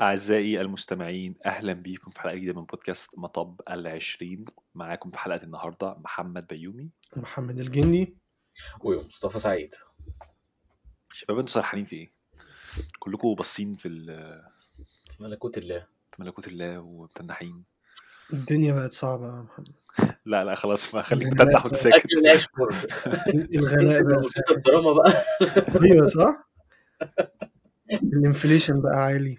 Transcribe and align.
أعزائي 0.00 0.60
المستمعين 0.60 1.34
أهلا 1.46 1.72
بيكم 1.72 2.10
في 2.10 2.20
حلقة 2.20 2.34
جديدة 2.34 2.52
من 2.52 2.64
بودكاست 2.64 3.10
مطب 3.18 3.60
العشرين. 3.70 4.44
معاكم 4.74 5.10
في 5.10 5.18
حلقة 5.18 5.42
النهاردة 5.42 5.94
محمد 5.98 6.46
بيومي. 6.46 6.90
محمد 7.16 7.60
الجندي. 7.60 8.16
ومصطفى 8.80 9.38
سعيد. 9.38 9.74
شباب 11.12 11.38
أنتوا 11.38 11.52
سرحانين 11.54 11.84
في 11.84 11.96
إيه؟ 11.96 12.12
كلكم 12.98 13.34
باصين 13.34 13.74
في 13.74 13.88
ال- 13.88 14.42
في 15.16 15.22
ملكوت 15.22 15.58
الله. 15.58 15.86
في 16.12 16.22
ملكوت 16.22 16.48
الله 16.48 16.78
ومتنحين. 16.80 17.64
الدنيا 18.32 18.72
بقت 18.74 18.92
صعبة 18.92 19.26
يا 19.36 19.42
محمد. 19.42 19.68
لا 20.24 20.44
لا 20.44 20.54
خلاص 20.54 20.94
ما 20.94 21.02
خليك 21.02 21.28
متنح 21.28 21.64
وانت 21.64 21.76
ساكت 21.76 22.06
الغلاء 23.54 24.02
بقى. 24.02 24.22
الدراما 24.50 24.92
بقى. 24.92 25.12
أيوه 25.84 26.06
صح؟ 26.06 26.48
الإنفليشن 27.92 28.80
بقى 28.80 28.96
عالي. 28.96 29.38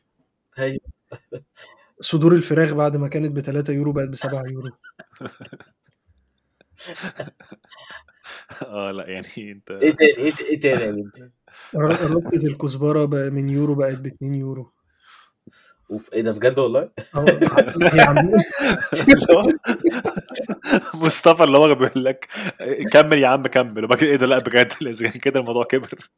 صدور 2.02 2.34
الفراخ 2.34 2.73
بعد 2.73 2.98
ما 2.98 3.08
كانت 3.08 3.31
ب 3.31 3.40
3 3.40 3.73
يورو 3.73 3.91
بقت 3.91 4.09
ب 4.09 4.16
7 4.16 4.44
يورو. 4.48 4.72
آه 8.66 8.91
لا 8.91 9.09
يعني 9.09 9.27
أنت 9.38 9.72
إيه 9.72 9.91
تاني؟ 9.95 10.18
إيه 10.18 10.34
إيه 10.49 10.59
تاني 10.59 10.82
يا 10.84 10.91
بنتي 10.91 11.30
ر- 11.76 12.12
ربطة 12.12 12.48
الكزبرة 12.48 13.05
بقى 13.05 13.30
من 13.30 13.49
يورو 13.49 13.76
بقت 13.76 13.98
ب 13.98 14.05
2 14.05 14.34
يورو. 14.34 14.72
أوف 15.91 16.13
إيه 16.13 16.22
ده 16.22 16.32
بجد 16.32 16.60
والله؟ 16.60 16.91
مصطفى 20.94 21.44
اللي 21.44 21.57
هو 21.57 21.76
بيقول 21.76 22.05
لك 22.05 22.27
كمل 22.91 23.18
يا 23.18 23.27
عم 23.27 23.48
كمل. 23.48 23.84
وبعد 23.84 23.98
كده 23.98 24.10
إيه 24.10 24.16
ده؟ 24.16 24.26
لا 24.26 24.40
بجد 24.40 24.73
كده 25.21 25.40
الموضوع 25.40 25.63
كبر. 25.63 26.10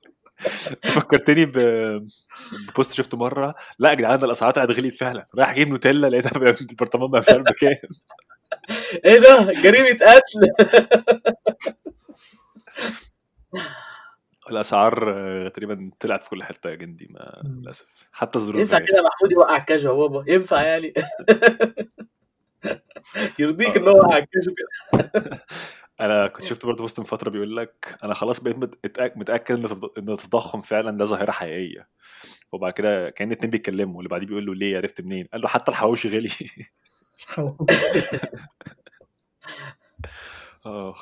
فكرتني 0.84 1.46
ببوست 1.46 2.92
شفته 2.94 3.18
مرة. 3.18 3.56
لا 3.80 3.90
يا 3.90 3.94
جدعان 3.96 4.24
الاسعار 4.24 4.52
طلعت 4.52 4.72
غليت 4.72 4.94
فعلا. 4.94 5.26
رايح 5.36 5.50
أجيب 5.50 5.70
نوتيلا 5.70 6.08
لقيتها 6.08 6.56
البرطمان 6.62 7.10
بقى 7.12 7.22
مش 7.22 7.30
عارف 7.30 7.44
بكام 7.44 7.76
إيه 9.06 9.20
ده؟ 9.20 9.52
جريمة 9.62 9.98
قتل. 10.02 10.42
الأسعار 14.52 15.14
آه، 15.16 15.48
تقريبا 15.48 15.92
طلعت 16.00 16.24
في 16.24 16.30
كل 16.30 16.44
حتة 16.44 16.70
يا 16.70 16.76
جندي 16.76 17.08
ما. 17.12 17.42
للأسف. 17.46 17.86
حتى 18.12 18.40
الظروف 18.40 18.60
ينفع. 18.62 18.78
كده 18.80 19.04
محمود 19.04 19.32
يوقع 19.32 19.58
الكاش 19.58 19.84
يا 19.84 19.92
بابا؟ 19.92 20.24
ينفع 20.28 20.62
يعني؟ 20.62 20.94
يرضيك 23.40 23.78
إن 23.78 23.88
هو 23.88 23.98
يوقع 23.98 24.18
الكاش 24.18 24.44
وكده 24.48 24.68
أنا 26.02 26.28
كنت 26.28 26.46
شفت 26.46 26.66
برضه 26.66 26.82
بوست 26.82 27.00
من 27.00 27.06
فترة 27.06 27.30
بيقول 27.30 27.56
لك 27.58 27.98
أنا 28.04 28.14
خلاص 28.14 28.40
بقيت 28.40 28.56
متأكد 29.18 29.56
إن 29.56 29.68
التض- 29.68 29.98
إن 29.98 30.10
التضخم 30.10 30.62
فعلا 30.62 30.98
ده 30.98 31.06
ظاهرة 31.06 31.32
حقيقية. 31.32 31.88
وبعد 32.52 32.74
كده 32.74 33.10
كأن 33.10 33.32
اتنين 33.32 33.50
بيتكلموا 33.52 34.00
اللي 34.00 34.10
بعديه 34.10 34.26
بيقول 34.28 34.46
له 34.46 34.56
ليه 34.56 34.78
عرفت 34.78 35.02
منين؟ 35.02 35.26
قال 35.34 35.42
له 35.42 35.48
حتى 35.48 35.72
الحواوشي 35.72 36.08
غلي. 36.18 36.30
آه. 40.66 40.96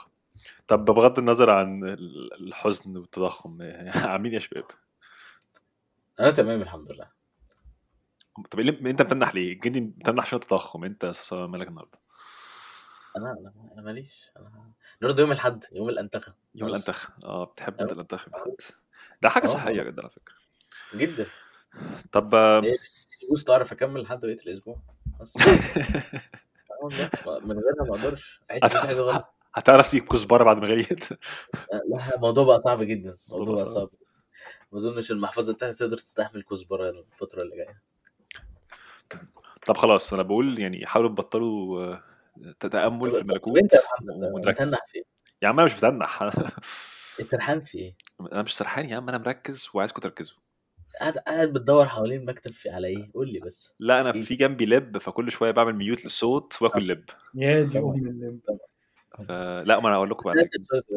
طب 0.67 0.85
بغض 0.85 1.19
النظر 1.19 1.49
عن 1.49 1.83
ال- 1.83 2.33
الحزن 2.47 2.97
والتضخم 2.97 3.57
عاملين 4.11 4.33
يا 4.33 4.39
شباب؟ 4.39 4.65
أنا 6.19 6.31
تمام 6.31 6.61
الحمد 6.61 6.91
لله. 6.91 7.09
طب 8.51 8.59
إيه 8.59 8.69
أنت 8.69 9.01
متنح 9.01 9.35
ليه؟ 9.35 9.53
الجندي 9.53 9.81
متنح 9.81 10.23
عشان 10.23 10.39
التضخم 10.39 10.83
أنت 10.83 11.11
مالك 11.31 11.67
النهارده؟ 11.67 11.99
أنا 13.17 13.31
أنا 13.31 13.53
أنا 13.73 13.81
ماليش 13.81 14.31
أنا 14.37 14.71
النهارده 15.01 15.21
يوم 15.23 15.31
الأحد 15.31 15.63
يوم 15.71 15.89
الأنتخة 15.89 16.33
يوم 16.55 16.71
بس. 16.71 16.75
الانتخ 16.75 17.09
آه 17.23 17.43
بتحب 17.45 17.79
أنت 17.81 17.89
أه. 17.89 17.93
الانتخ 17.93 18.29
محمد. 18.29 18.61
ده 19.21 19.29
حاجة. 19.29 19.45
صحية 19.45 19.83
جدا 19.83 20.01
على 20.01 20.09
فكرة 20.11 20.35
جدا 20.95 21.25
طب 22.11 22.35
آه، 22.35 22.63
إيه؟ 22.63 22.77
فلوس 23.27 23.43
تعرف 23.43 23.71
أكمل 23.71 24.01
لحد 24.01 24.19
بقية 24.21 24.39
الأسبوع 24.47 24.79
بس 25.19 25.37
آه 25.41 26.83
والله 26.83 27.09
من 27.45 27.59
غيرها 27.59 27.83
ما 27.89 27.95
أقدرش 27.95 28.41
احس 28.51 28.63
ان 28.63 28.69
في 28.69 28.77
حاجة 28.87 28.99
غلط 28.99 29.25
هتعرف 29.53 29.91
تجيب 29.91 30.05
كزبره 30.07 30.43
بعد 30.43 30.57
ما 30.59 30.67
غليت 30.67 31.11
لا 31.11 32.15
الموضوع 32.15 32.43
بقى 32.43 32.59
صعب 32.59 32.83
جدا 32.83 33.09
الموضوع 33.09 33.35
الموضوع 33.43 33.55
بقى 33.55 33.65
صعب. 33.65 33.73
صعب 33.75 33.89
ما 34.71 34.77
أظنش 34.77 35.11
المحفظة 35.11 35.53
بتاعتي 35.53 35.77
تقدر 35.77 35.97
تستحمل 35.97 36.43
كزبره 36.43 36.89
الفترة 36.89 37.41
اللي 37.41 37.55
جاية 37.55 37.81
طب 39.65 39.77
خلاص 39.77 40.13
أنا 40.13 40.23
بقول 40.23 40.59
يعني 40.59 40.85
حاولوا 40.85 41.09
تبطلوا 41.09 41.83
آه، 41.83 42.03
تتأمل 42.59 43.11
في 43.11 43.17
الملكوت 43.19 43.57
انت 43.57 43.71
متنح 44.35 44.85
في 44.87 44.95
إيه؟ 44.95 45.03
يا 45.41 45.47
عم 45.47 45.59
أنا 45.59 45.65
مش 45.65 45.73
بتنح 45.75 46.21
أنت 47.19 47.27
سرحان 47.27 47.59
في 47.59 47.77
إيه؟ 47.77 47.95
أنا 48.31 48.41
مش 48.41 48.57
سرحان 48.57 48.89
يا 48.89 48.95
عم 48.95 49.09
أنا 49.09 49.17
مركز 49.17 49.69
وعايزكم 49.73 50.01
تركزوا. 50.01 50.37
قاعد 50.99 51.17
قاعد 51.17 51.53
بتدور 51.53 51.85
حوالين 51.85 52.21
المكتب 52.21 52.51
في 52.51 52.69
على 52.69 52.87
إيه؟ 52.87 53.07
قول 53.13 53.33
لي 53.33 53.39
بس. 53.39 53.73
لا 53.79 54.01
أنا 54.01 54.13
إيه؟ 54.13 54.21
في 54.21 54.35
جنبي 54.35 54.65
لب 54.65 54.97
فكل 54.97 55.31
شوية 55.31 55.51
بعمل 55.51 55.75
ميوت 55.75 56.03
للصوت 56.03 56.61
وآكل 56.61 56.87
لب 56.87 57.05
يا 57.35 57.63
دي. 57.63 57.79
أم 57.79 58.07
اللب 58.07 58.39
فلا 59.27 59.79
ما 59.79 59.87
أنا 59.87 59.95
أقول 59.95 60.09
لكم 60.09 60.33
بقى 60.33 60.43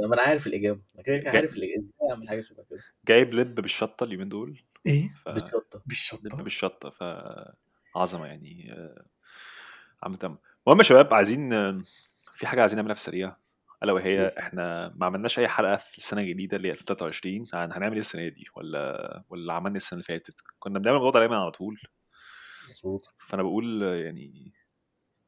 ما 0.09 0.15
أنا 0.15 0.23
عارف 0.23 0.47
الإجابة. 0.47 0.81
أنا 0.95 1.03
كده 1.03 1.31
عارف 1.31 1.57
الإجابة. 1.57 1.81
إزاي 1.81 2.11
أعمل 2.11 2.29
حاجة 2.29 2.41
شبه 2.41 2.65
كده؟ 2.71 2.81
جايب 3.09 3.35
لب 3.35 3.55
بالشطة 3.55 4.05
اليومين 4.05 4.29
دول. 4.29 4.63
إيه؟ 4.87 5.15
ف... 5.25 5.29
بالشطة. 5.29 5.77
لب 5.79 5.83
بالشطة 5.87 6.43
بالشطة 6.43 6.91
ف 6.91 7.03
عظمة 7.97 8.27
يعني 8.27 8.73
آه، 8.73 9.05
عم 10.03 10.15
تم 10.15 10.37
المهم 10.67 10.79
يا 10.79 10.83
شباب 10.85 11.15
عايزين 11.15 11.51
في 12.35 12.47
حاجة 12.47 12.61
عايزين 12.61 12.77
نعملها 12.77 12.95
في 12.95 13.01
السريع. 13.01 13.37
ألا 13.83 13.93
وهي 13.93 14.35
إحنا 14.39 14.93
ما 14.97 15.07
عملناش 15.07 15.39
أي 15.39 15.49
حلقة 15.49 15.77
في 15.77 15.99
السنة 15.99 16.21
الجديدة 16.21 16.57
اللي 16.57 16.69
هي 16.69 16.73
2023 16.73 17.47
عن 17.53 17.73
هنعمل 17.73 17.93
إيه 17.93 18.01
السنة 18.01 18.29
دي؟ 18.29 18.47
ولا 18.57 19.23
ولا 19.31 19.53
عملنا 19.53 19.77
السنة 19.77 19.97
اللي 19.97 20.05
فاتت؟ 20.05 20.35
كنا 20.59 20.79
بنعمل 20.79 20.97
الموضوع 20.97 21.11
ده 21.11 21.21
دايما 21.21 21.37
على 21.43 21.51
طول. 21.51 21.81
مظبوط. 22.71 23.15
فأنا 23.19 23.43
بقول 23.43 23.83
يعني 23.83 24.53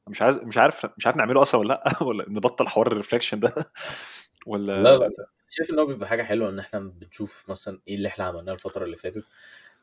مش 0.09 0.23
عايز 0.23 0.39
مش 0.39 0.59
عارف 0.59 0.87
مش 0.99 1.07
عارف 1.07 1.17
نعمله 1.19 1.43
أصلا 1.43 1.61
ولا 1.61 1.69
لأ. 1.69 2.03
ولا 2.09 2.25
نبطل 2.29 2.69
حوار 2.69 2.87
الريفلكشن 2.87 3.41
ده. 3.41 3.55
ولا 4.47 4.83
لا 4.83 4.97
لا 4.97 5.11
شايف 5.49 5.71
إن 5.71 5.79
هو 5.79 5.87
بيبقى 5.87 6.09
حاجة 6.09 6.23
حلوة 6.23 6.49
إن 6.49 6.59
إحنا 6.59 6.79
بنشوف 6.81 7.51
مثلا 7.51 7.81
إيه 7.89 7.95
اللي 7.95 8.09
إحنا 8.09 8.25
عملناه 8.25 8.53
الفترة 8.53 8.85
اللي 8.85 8.97
فاتت. 8.97 9.29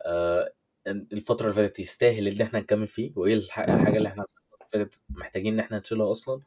آه 0.05 0.53
الفترة 0.87 1.43
اللي 1.45 1.55
فاتت 1.55 1.79
يستاهل 1.79 2.27
إن 2.27 2.41
إحنا 2.41 2.59
نكمل 2.59 2.87
فيه. 2.87 3.11
وإيه 3.15 3.33
الح- 3.33 3.59
الحاجة 3.59 3.97
اللي 3.97 4.09
إحنا 4.09 4.25
فاتت 4.73 5.01
محتاجين 5.09 5.53
إن 5.53 5.59
إحنا 5.59 5.79
نشيلها 5.79 6.11
أصلا 6.11 6.41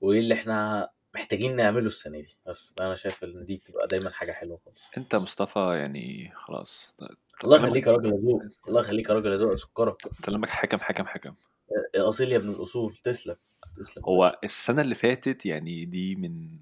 وإيه 0.00 0.20
اللي 0.20 0.34
إحنا 0.34 0.88
محتاجين 1.14 1.56
نعمله 1.56 1.86
السنة 1.86 2.20
دي. 2.20 2.36
بس 2.46 2.72
أنا 2.80 2.94
شايف 2.94 3.24
إن 3.24 3.44
دي 3.44 3.56
بتبقى 3.56 3.86
دايما 3.86 4.10
حاجة 4.10 4.32
حلوة 4.32 4.60
خالص. 4.64 4.78
أنت 4.98 5.16
مصطفى 5.16 5.58
يعني 5.58 6.32
خلاص 6.36 6.96
الله 7.44 7.56
يخليك 7.56 7.86
يا 7.86 7.92
راجل 7.92 8.06
يا 8.06 8.20
ذوق 8.22 8.42
الله 8.68 8.80
يخليك 8.80 9.08
يا 9.08 9.14
راجل 9.14 9.32
يا 9.32 9.36
ذوق 9.36 9.54
سكرك 9.54 9.96
كلامك 10.24 10.48
حكم 10.50 10.78
حكم 10.78 11.06
حكم. 11.06 11.34
أصيل 11.96 12.32
يا 12.32 12.36
ابن 12.36 12.50
الأصول 12.50 12.96
تسلم 12.96 13.36
تسلم. 13.76 14.04
هو 14.04 14.38
السنة 14.44 14.82
اللي 14.82 14.94
فاتت 14.94 15.46
يعني 15.46 15.84
دي 15.84 16.16
من 16.16 16.58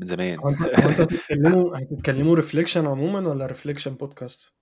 من 0.00 0.06
زمان. 0.06 0.38
هتتكلموا 0.74 1.78
هتتكلموا 1.78 2.36
reflection 2.36 2.86
عموما 2.86 3.28
ولا 3.28 3.46
reflection 3.46 3.94
podcast؟ 3.94 4.52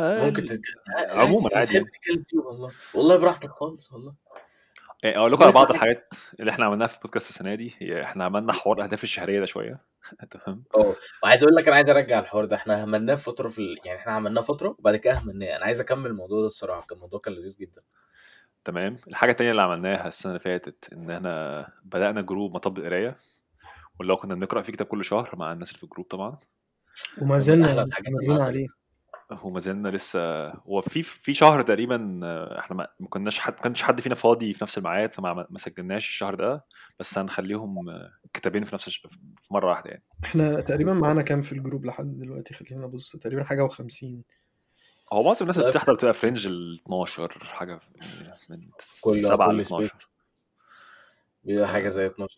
ممكن 0.00 0.44
تتك... 0.44 0.60
عموما 1.10 1.44
عادي 1.54 1.56
عادي 1.56 1.72
تحب 1.72 1.86
تتكلم 1.86 2.24
فيه 2.28 2.38
والله. 2.38 2.70
والله 2.94 3.16
براحتك 3.16 3.50
خالص 3.50 3.92
والله. 3.92 4.14
يعني 5.02 5.18
أقول 5.18 5.32
لكم 5.32 5.42
على 5.42 5.52
بعض 5.52 5.70
الحاجات 5.72 6.14
اللي 6.40 6.50
إحنا 6.50 6.64
عملناها 6.64 6.86
في 6.86 6.94
البودكاست 6.96 7.30
السنة 7.30 7.54
دي. 7.54 7.74
هي 7.78 8.02
إحنا 8.02 8.24
عملنا 8.24 8.52
حوار 8.52 8.78
الأهداف 8.78 9.04
الشهرية 9.04 9.40
ده 9.40 9.46
شوية. 9.46 9.80
تمام 10.30 10.64
آه 10.76 10.94
وعايز 11.22 11.42
أقول 11.42 11.54
لك 11.56 11.66
أنا 11.66 11.76
عايز 11.76 11.90
أرجع 11.90 12.18
الحوار 12.18 12.44
ده. 12.44 12.56
إحنا 12.56 12.84
هملناه 12.84 13.14
في 13.14 13.24
فترة 13.24 13.48
في 13.48 13.58
ال... 13.58 13.76
يعني 13.84 13.98
إحنا 13.98 14.12
عملناه 14.12 14.42
فترة 14.42 14.76
وبعد 14.78 14.96
كده 14.96 15.18
هملناه 15.18 15.56
أنا 15.56 15.64
عايز 15.64 15.80
أكمل 15.80 16.06
الموضوع 16.06 16.40
ده 16.40 16.46
الصراحة. 16.46 16.80
كان 16.80 16.96
الموضوع 16.96 17.20
كان 17.20 17.34
لذيذ 17.34 17.56
جدا. 17.60 17.82
تمام. 18.64 18.96
الحاجة 19.08 19.30
التانية 19.30 19.50
اللي 19.50 19.62
عملناها 19.62 20.08
السنة 20.08 20.32
اللي 20.32 20.40
فاتت 20.40 20.92
إن 20.92 21.10
إحنا 21.10 21.66
بدأنا 21.84 22.20
جروب 22.20 22.54
مطب 22.54 22.78
القراية. 22.78 23.16
واللي 23.98 24.12
هو 24.12 24.16
كنا 24.16 24.34
بنقرأ 24.34 24.62
فيه 24.62 24.72
كتاب 24.72 24.86
كل 24.86 25.04
شهر 25.04 25.30
مع 25.36 25.52
الناس 25.52 25.68
اللي 25.68 25.78
في 25.78 25.84
الجروب 25.84 26.06
طبعا. 26.06 26.38
وما 27.22 27.38
زلنا 27.38 27.84
مستمرين 27.84 28.30
اللي 28.30 28.68
عليه 29.32 29.44
وما 29.46 29.60
زلنا 29.60 29.88
لسه 29.88 30.48
هو 30.48 30.80
في 30.80 31.02
في 31.02 31.34
شهر 31.34 31.62
تقريبا 31.62 32.20
إحنا 32.58 32.76
ما 32.76 32.88
ما 33.00 33.08
كناش 33.08 33.38
حد 33.38 33.52
ما 33.52 33.60
كانش 33.60 33.82
حد 33.82 34.00
فينا 34.00 34.14
فاضي 34.14 34.54
في 34.54 34.64
نفس 34.64 34.78
الميعاد 34.78 35.12
فما 35.12 35.46
ما 35.50 35.58
سجلناش 35.58 36.08
الشهر 36.08 36.34
ده 36.34 36.64
بس 36.98 37.18
هنخليهم 37.18 37.86
كتابين 38.32 38.64
في 38.64 38.74
نفس 38.74 38.86
الش... 38.86 38.98
في 39.42 39.54
مرة 39.54 39.68
واحدة 39.68 39.90
يعني. 39.90 40.04
إحنا 40.24 40.60
تقريبا 40.60 40.92
معانا 40.92 41.22
كام 41.22 41.42
في 41.42 41.52
الجروب 41.52 41.84
لحد 41.86 42.18
دلوقتي؟ 42.18 42.54
خلينا 42.54 42.86
نبص 42.86 43.16
تقريبا 43.16 43.44
حاجة 43.44 43.68
و50 43.68 44.04
هو 45.12 45.22
معظم 45.22 45.40
الناس 45.42 45.58
اللي. 45.58 45.70
بتحضر 45.70 45.94
بتبقى 45.94 46.14
في 46.14 46.26
range 46.26 46.46
ال 46.46 46.74
12 46.74 47.28
حاجة 47.44 47.80
من 48.50 48.60
كل- 49.04 49.16
7 49.16 49.48
ل 49.52 49.56
كل 49.56 49.60
12 49.60 50.08
بيبقى 51.44 51.68
حاجة 51.68 51.88
زي 51.88 52.06
12 52.06 52.36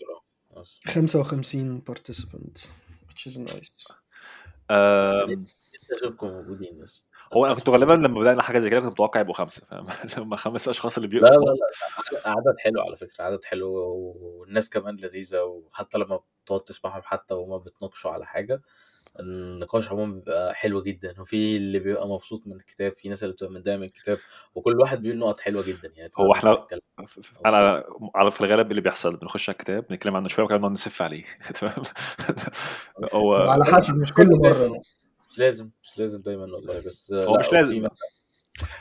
آه. 0.57 0.61
بس 0.61 0.81
55 0.87 1.83
participant 1.91 2.61
which 3.09 3.33
is 3.33 3.37
nice. 3.37 3.39
نفسي 3.41 3.87
أشوفكم 5.93 6.27
موجودين 6.29 6.79
بس. 6.79 7.07
هو 7.33 7.47
أنا 7.47 7.55
كنت 7.55 7.69
غالبا 7.69 7.93
لما 7.93 8.21
بدأنا 8.21 8.43
حاجة 8.43 8.59
زي 8.59 8.71
كده 8.71 8.81
كنت 8.81 8.93
متوقع 8.93 9.21
يبقوا 9.21 9.35
خمسة 9.35 9.67
فاهم؟ 9.67 9.87
لما 10.19 10.37
خمس 10.37 10.69
أشخاص 10.69 10.97
اللي 10.97 11.09
لا 11.09 11.13
بيبقوا 11.15 11.31
لا 11.31 11.41
خلاص. 11.41 11.59
لا 12.13 12.31
عدد 12.31 12.59
حلو 12.59 12.81
على 12.81 12.97
فكرة 12.97 13.25
عدد 13.25 13.45
حلو 13.45 13.73
والناس 13.75 14.71
كمان 14.71 14.97
لذيذة 14.97 15.43
وحتى 15.43 15.99
لما 15.99 16.21
بتقعد 16.45 16.61
تسمعهم 16.61 17.03
حتى 17.05 17.35
وما 17.35 17.57
بتناقشوا 17.57 18.11
على 18.11 18.27
حاجة 18.27 18.63
النقاش 19.21 19.91
عموما 19.91 20.13
بيبقى 20.15 20.55
حلو 20.55 20.83
جدا. 20.83 21.15
وفي 21.21 21.57
اللي 21.57 21.79
بيبقى 21.79 22.09
مبسوط 22.09 22.47
من 22.47 22.57
الكتاب 22.57 22.93
في 22.97 23.09
ناس 23.09 23.23
اللي 23.23 23.33
بتبقى 23.35 23.53
متضايقة 23.53 23.79
من 23.79 23.85
الكتاب 23.85 24.19
وكل 24.55 24.79
واحد 24.81 25.03
بيقول 25.03 25.19
نقط 25.19 25.41
حلوة 25.41 25.63
جدا 25.67 25.93
يعني. 25.97 26.11
هو 26.21 26.33
إحنا 26.33 26.67
أنا 27.47 27.85
على 28.15 28.31
في 28.31 28.41
الغالب 28.41 28.71
اللي 28.71 28.81
بيحصل 28.83 29.17
بنخش 29.17 29.49
على 29.49 29.55
الكتاب 29.55 29.87
بنتكلم 29.91 30.17
عنه 30.17 30.29
شوية 30.29 30.45
وبعد 30.45 30.59
كده 30.59 30.63
نقعد 30.63 30.73
نسف 30.73 31.03
عليه. 31.03 31.25
تمام؟ 31.61 31.75
هو 33.15 33.35
على 33.35 33.65
حسب 33.65 33.99
مش 34.01 34.13
كل 34.13 34.29
مرة. 34.31 34.81
مش 35.33 35.39
لازم 35.39 35.71
مش 35.83 35.99
لازم 35.99 36.19
دايما 36.19 36.43
والله. 36.43 36.79
بس 36.81 37.13
هو 37.13 37.35
لا 37.35 37.39
مش 37.41 37.47
وفي 37.47 37.57
لازم. 37.57 37.87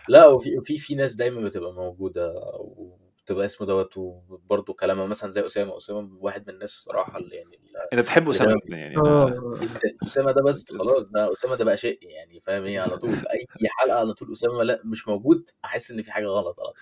لا 0.09 0.27
وفي 0.27 0.50
في 0.63 0.77
في 0.77 0.95
ناس 0.95 1.15
دايما 1.15 1.42
بتبقى 1.42 1.74
موجودة 1.74 2.33
وبتبقى 2.59 3.45
اسمه 3.45 3.68
دوت 3.68 3.98
وبرضه 3.98 4.74
كلامها 4.74 5.06
مثلا 5.06 5.30
زي 5.31 5.45
أسامة. 5.45 5.77
أسامة 5.77 6.18
واحد 6.19 6.48
من 6.48 6.53
الناس 6.53 6.75
الصراحه 6.77 7.18
اللي 7.18 7.36
يعني 7.36 7.59
أنت 7.94 8.01
بتحب 8.01 8.30
أسامة 8.30 8.56
جدا 8.65 8.77
يعني؟ 8.77 8.98
آه. 8.98 9.30
جدا. 9.62 9.98
أسامة 10.06 10.31
ده 10.31 10.44
بس 10.44 10.71
خلاص 10.71 11.09
ده 11.09 11.31
أسامة 11.31 11.56
ده 11.56 11.65
بقى 11.65 11.77
شيء 11.77 12.00
يعني 12.01 12.39
فاهم 12.39 12.65
إيه؟ 12.65 12.80
على 12.80 12.98
طول. 12.98 13.09
أي 13.09 13.45
حلقة 13.80 14.00
على 14.00 14.13
طول 14.13 14.31
أسامة 14.31 14.63
لا 14.63 14.81
مش 14.86 15.07
موجود 15.07 15.50
أحس 15.65 15.92
إن 15.92 16.01
في 16.01 16.12
حاجة 16.12 16.25
غلط 16.27 16.59
على 16.59 16.68
طول. 16.68 16.75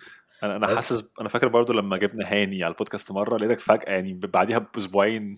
أنا 0.44 0.56
أنا 0.56 0.68
حاسس 0.68 1.04
أنا 1.22 1.30
فاكر 1.30 1.48
برضو 1.48 1.74
لما 1.74 1.98
جبنا 1.98 2.26
هاني 2.34 2.64
على 2.64 2.72
البودكاست 2.72 3.12
مرة 3.12 3.38
لقيتك 3.38 3.60
فجأة 3.60 3.92
يعني 3.92 4.14
بعديها 4.14 4.58
بأسبوعين 4.58 5.36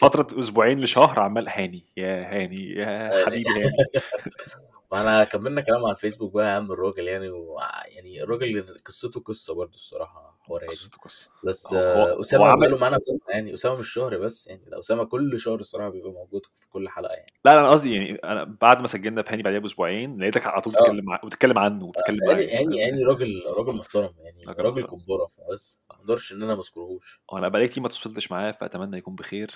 فترة 0.00 0.40
أسبوعين 0.40 0.80
لشهر 0.80 1.20
عمال 1.20 1.48
هاني 1.48 1.84
يا 1.96 2.36
هاني 2.36 2.70
يا 2.70 3.24
حبيبي 3.26 3.50
هاني. 3.50 3.70
وانا 4.90 5.24
كملنا 5.24 5.60
كلام 5.60 5.84
على 5.84 5.94
الفيسبوك 5.94 6.32
بقى 6.32 6.46
يا 6.46 6.50
عم 6.50 6.72
الراجل 6.72 7.08
يعني 7.08 7.30
و... 7.30 7.60
يعني 7.86 8.22
الراجل 8.22 8.76
قصته 8.86 9.20
قصة 9.20 9.54
برضه 9.54 9.74
الصراحة 9.74 10.38
حوار 10.40 10.62
هادي 10.62 10.70
قصته 10.70 10.98
قصة. 10.98 11.28
بس 11.44 11.74
هو 11.74 11.80
هو 11.80 11.84
آه، 11.84 12.12
هو 12.12 12.20
اسامه 12.20 12.44
بقاله 12.44 12.66
عمل 12.66 12.80
معانا 12.80 12.98
فترة 12.98 13.32
يعني 13.32 13.54
أسامة 13.54 13.78
مش 13.78 13.92
شهر 13.92 14.18
بس 14.18 14.46
يعني 14.46 14.62
ده 14.70 14.78
أسامة 14.78 15.04
كل 15.04 15.40
شهر 15.40 15.60
الصراحة 15.60 15.88
بيبقى 15.88 16.10
موجود 16.12 16.42
في 16.54 16.68
كل 16.68 16.88
حلقة 16.88 17.12
يعني. 17.12 17.32
لا 17.44 17.50
لا 17.50 17.60
أنا 17.60 17.68
بس 17.70 17.78
قصدي 17.78 17.94
يعني 17.94 18.14
أنا 18.14 18.44
بعد 18.60 18.80
ما 18.80 18.86
سجلنا 18.86 19.22
بهاني 19.22 19.42
بعديها 19.42 19.60
بأسبوعين 19.60 20.20
لقيتك 20.20 20.46
على 20.46 20.62
طول 20.62 20.76
آه. 20.76 20.80
بتتكلم 20.80 21.04
مع... 21.04 21.20
بتتكلم 21.24 21.58
عنه 21.58 21.84
آه، 21.84 21.88
وبتتكلم 21.88 22.18
يعني 22.30 22.44
يعني 22.44 22.76
يعني 22.76 23.04
راجل 23.04 23.42
راجل 23.56 23.76
محترم 23.76 24.14
يعني 24.18 24.44
راجل 24.44 24.64
راجل 24.64 24.82
كبارة 24.82 25.26
فبس 25.26 25.78
ما 25.90 25.96
أقدرش 25.96 26.32
إن 26.32 26.42
أنا 26.42 26.54
ما 26.54 26.60
أذكرهوش. 26.60 27.20
وأنا 27.32 27.48
بقالي 27.48 27.68
كتير 27.68 27.82
ما 27.82 27.88
تواصلتش 27.88 28.32
معاه 28.32 28.50
فأتمنى 28.52 28.98
يكون 28.98 29.14
بخير. 29.14 29.54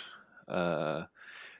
آه... 0.48 1.08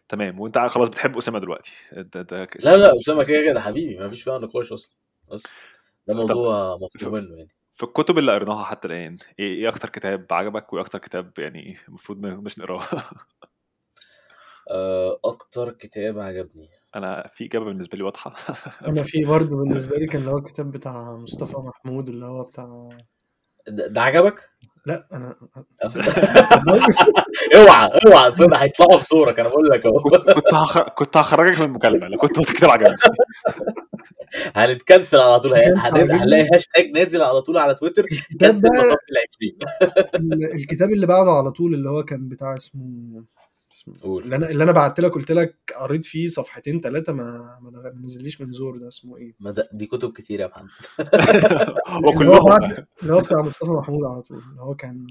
تمام. 0.09 0.41
وانت 0.41 0.59
خلاص 0.59 0.89
بتحب 0.89 1.17
أسامة 1.17 1.39
دلوقتي. 1.39 1.73
ده 1.93 2.23
ده 2.23 2.49
لا 2.65 2.77
لا 2.77 2.97
أسامة 2.97 3.25
كده 3.25 3.43
كده 3.45 3.61
حبيبي. 3.61 3.97
ما 3.97 4.09
فيش 4.09 4.23
فيها 4.23 4.39
نقاش 4.39 4.73
أصلا. 4.73 4.95
بس 5.33 5.43
ده 6.07 6.15
موضوع 6.15 6.77
مفروغ 6.77 7.21
منه 7.21 7.37
يعني. 7.37 7.51
في 7.73 7.83
الكتب 7.83 8.19
اللي 8.19 8.35
قريناها 8.35 8.65
حتى 8.65 8.89
الآن 8.89 9.17
إيه 9.39 9.55
إيه 9.55 9.69
أكتر 9.69 9.89
كتاب 9.89 10.27
عجبك 10.31 10.73
وإيه 10.73 10.83
أكتر 10.83 10.99
كتاب 10.99 11.33
يعني 11.39 11.77
المفروض 11.89 12.21
ما 12.21 12.35
مش 12.35 12.59
نقراه؟ 12.59 12.83
آه، 14.71 15.21
أكتر 15.25 15.73
كتاب 15.73 16.19
عجبني. 16.19 16.69
أنا 16.97 17.27
في 17.27 17.45
إجابة 17.45 17.65
بالنسبة 17.65 17.99
لي 17.99 18.05
واضحة. 18.05 18.35
أنا 18.83 19.03
في 19.13 19.25
برضه 19.25 19.57
بالنسبة 19.57 19.97
لي 19.97 20.07
كان 20.07 20.21
اللي 20.21 20.33
هو 20.33 20.39
الكتاب 20.39 20.73
بتاع 20.73 21.17
مصطفى 21.17 21.57
محمود 21.57 22.09
اللي 22.09 22.27
هو 22.27 22.43
بتاع 22.43 22.89
ده, 23.69 23.87
ده 23.87 24.03
عجبك؟ 24.03 24.51
لا 24.87 25.07
أنا 25.13 25.37
اوعى 27.57 27.91
اوعى 28.07 28.33
فاهم 28.33 28.55
هيطلعوا 28.55 28.99
في 28.99 29.05
صورك 29.07 29.41
أنا 29.41 29.49
بقول 29.49 29.69
لك 29.71 29.87
أهو. 29.87 29.99
كنت 30.01 30.31
كنت 30.31 30.55
هخ... 30.55 30.79
كنت 30.89 31.17
هخرجك 31.17 31.59
من 31.61 31.67
المكالمة 31.67 32.07
لو 32.09 32.19
كنت 32.19 32.37
قلت 32.37 32.53
كتاب 32.53 32.71
عجبني 32.71 32.97
هنتكنسل 34.57 35.19
على 35.21 35.41
طول 35.41 35.55
هنلاقي 35.55 36.49
هاشتاج 36.55 36.91
نازل 36.95 37.23
على 37.23 37.43
طول 37.43 37.59
على 37.59 37.75
تويتر 37.75 38.07
cancel 38.41 38.67
ال- 40.15 40.53
الكتاب 40.55 40.91
اللي 40.93 41.07
بعده 41.07 41.31
على 41.31 41.51
طول 41.51 41.75
اللي 41.75 41.91
هو 41.91 42.05
كان 42.05 42.29
بتاع 42.29 42.57
اسمه 42.57 42.83
قول. 44.03 44.23
اللي 44.25 44.37
أنا 44.37 44.51
اللي 44.51 44.65
أنا 44.65 44.73
بعت 44.73 45.01
لك 45.01 45.13
قلت 45.13 45.33
لك 45.33 45.73
قريت 45.77 46.07
فيه 46.07 46.29
صفحتين 46.29 46.81
ثلاثة 46.81 47.13
ما 47.13 47.59
ما 47.63 47.93
نزليش 48.05 48.41
من 48.41 48.53
زور 48.53 48.77
ده 48.79 48.89
اسمه 48.89 49.17
إيه؟ 49.17 49.35
ما 49.41 49.51
ده 49.51 49.69
دي 49.73 49.87
كتب 49.87 50.13
كتير 50.13 50.41
يا 50.41 50.47
محمد 50.47 50.71
وكلهم 52.09 52.53
اللي 53.03 53.13
هو 53.15 53.21
بتاع 53.21 53.43
مصطفى 53.43 53.71
محمود 53.71 54.05
على 54.05 54.23
طول 54.23 54.39
اللي 54.51 54.61
هو 54.63 54.75
كان 54.75 55.07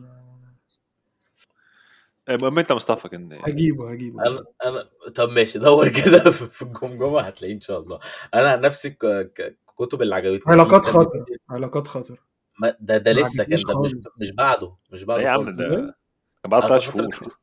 المهم 2.30 2.60
أنت 2.60 2.72
مصطفى 2.72 3.10
كان 3.10 3.34
هجيبه 3.34 3.92
هجيبه. 3.92 4.22
أنا 4.28 4.44
أنا 4.66 4.90
طب 5.16 5.30
ماشي 5.30 5.60
دور 5.60 5.88
كده 5.90 6.32
في 6.32 6.46
في 6.58 6.62
الجمجمة 6.62 7.22
هتلاقيه 7.22 7.54
إن 7.54 7.60
شاء 7.62 7.80
الله. 7.80 8.00
أنا 8.34 8.52
عن 8.52 8.62
نفسي 8.62 8.90
ك- 8.90 9.06
ك- 9.06 9.58
الكتب 9.70 10.02
اللي 10.02 10.16
عجبتني. 10.16 10.54
علاقات 10.54 10.86
خطر 10.86 11.26
علاقات 11.50 11.88
خطر 11.88 12.22
ما 12.60 12.76
ده 12.80 12.98
ده 12.98 13.12
لسه 13.12 13.44
كان 13.44 13.60
ده 13.68 13.82
مش 13.82 13.96
مش 14.18 14.32
بعده 14.32 14.76
مش 14.92 15.00
إيه 15.00 15.06
بعده 15.06 15.24
يا 15.24 15.30
عم 15.30 15.52
ده 15.52 15.96
بعد 16.48 16.68
ثلاث 16.68 16.82
شهور. 16.82 17.34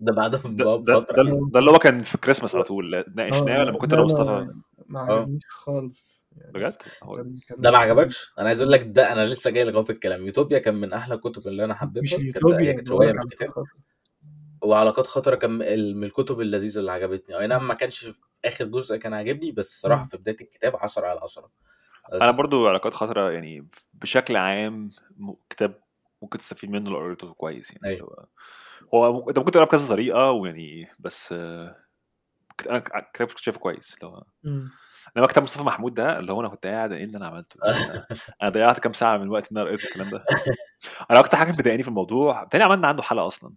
ده 0.00 0.12
بعده 0.12 0.38
ده 0.38 0.48
ده 0.76 0.76
بفترة. 0.76 1.22
ده, 1.22 1.48
ده 1.52 1.58
اللي 1.60 1.70
هو 1.70 1.78
كان 1.78 2.00
في 2.02 2.18
كريسماس 2.18 2.54
على 2.54 2.64
طول 2.64 2.94
آه 2.94 3.04
ناقشناه 3.14 3.64
لما 3.64 3.78
كنت 3.78 3.92
أنا 3.92 4.02
ما 4.02 4.06
ومصطفى. 4.08 4.48
ما 4.88 5.00
آه. 5.00 5.20
عجبنيش 5.20 5.42
خالص. 5.48 6.26
يعني 6.36 6.52
بجد؟ 6.52 6.76
ده 7.58 7.70
ما 7.70 7.78
عجبكش؟ 7.78 8.32
أنا 8.38 8.46
عايز 8.48 8.60
أقول 8.60 8.72
لك 8.72 8.82
ده 8.86 9.12
أنا 9.12 9.26
لسه 9.26 9.50
جاي 9.50 9.64
لك 9.64 9.84
في 9.84 9.90
الكلام. 9.90 10.26
يوتوبيا 10.26 10.58
كان 10.58 10.74
من 10.74 10.92
أحلى 10.92 11.14
الكتب 11.14 11.48
اللي 11.48 11.64
أنا 11.64 11.74
مش 11.74 11.80
حبيتها 11.80 12.16
كانت 12.16 12.20
هي 12.22 12.30
اليوتوبيا 12.30 12.72
كانت 12.72 12.90
روايه 12.90 13.12
مش 13.12 13.24
كتاب 13.30 13.64
وعلاقات 14.62 15.06
خطرة 15.06 15.34
كان 15.34 15.50
من 15.96 16.04
الكتب 16.04 16.40
اللذيذة 16.40 16.78
اللي 16.78 16.92
عجبتني. 16.92 17.38
أي 17.38 17.46
نعم 17.46 17.68
ما 17.68 17.74
كانش 17.74 18.04
في 18.04 18.18
آخر 18.44 18.64
جزء 18.64 18.96
كان 18.96 19.14
عاجبني 19.14 19.52
بس 19.52 19.66
الصراحه 19.74 20.02
مم. 20.02 20.08
في 20.08 20.16
بداية 20.16 20.36
الكتاب 20.40 20.76
10 20.76 21.06
على 21.06 21.20
10 21.20 21.50
أنا 22.12 22.30
برضو 22.30 22.68
علاقات 22.68 22.94
خطرة 22.94 23.30
يعني 23.30 23.68
بشكل 23.94 24.36
عام 24.36 24.90
كتاب 25.50 25.80
ممكن 26.22 26.38
تستفيد 26.38 26.70
منه 26.70 26.90
لو 26.90 26.96
قريته 26.96 27.32
كويس 27.34 27.70
يعني 27.72 27.86
أيوه. 27.96 28.26
هو 28.94 29.28
انت 29.28 29.38
ممكن 29.38 29.50
تقرا 29.50 29.64
بكذا 29.64 29.88
طريقة 29.88 30.30
ويعني 30.30 30.88
بس 30.98 31.32
أنا 32.70 32.78
كتاب 33.14 33.28
كنت 33.28 33.38
شايفه 33.38 33.60
كويس 33.60 33.94
اللي 33.94 34.06
هو. 34.06 34.24
انما 35.16 35.26
كتاب 35.26 35.42
مصطفى 35.44 35.62
محمود 35.62 35.94
ده 35.94 36.18
اللي 36.18 36.32
هو 36.32 36.40
أنا 36.40 36.48
كنت 36.48 36.66
قاعد 36.66 36.92
إيه 36.92 37.04
اللي 37.04 37.18
أنا 37.18 37.26
عملته؟ 37.26 37.58
أنا 37.64 38.06
أنا 38.42 38.50
ضيعت 38.50 38.80
كام 38.80 38.92
ساعة 38.92 39.16
من 39.18 39.28
وقتي 39.28 39.48
إن 39.52 39.58
أنا 39.58 39.66
قريت 39.66 39.84
الكلام 39.84 40.10
ده. 40.10 40.24
أنا 41.10 41.20
أكتر 41.20 41.36
حاجة 41.36 41.52
مضايقاني 41.52 41.82
في 41.82 41.88
الموضوع 41.88 42.44
تاني 42.44 42.64
عملنا 42.64 42.88
عنده 42.88 43.02
حلقة 43.02 43.26
أصلا. 43.26 43.52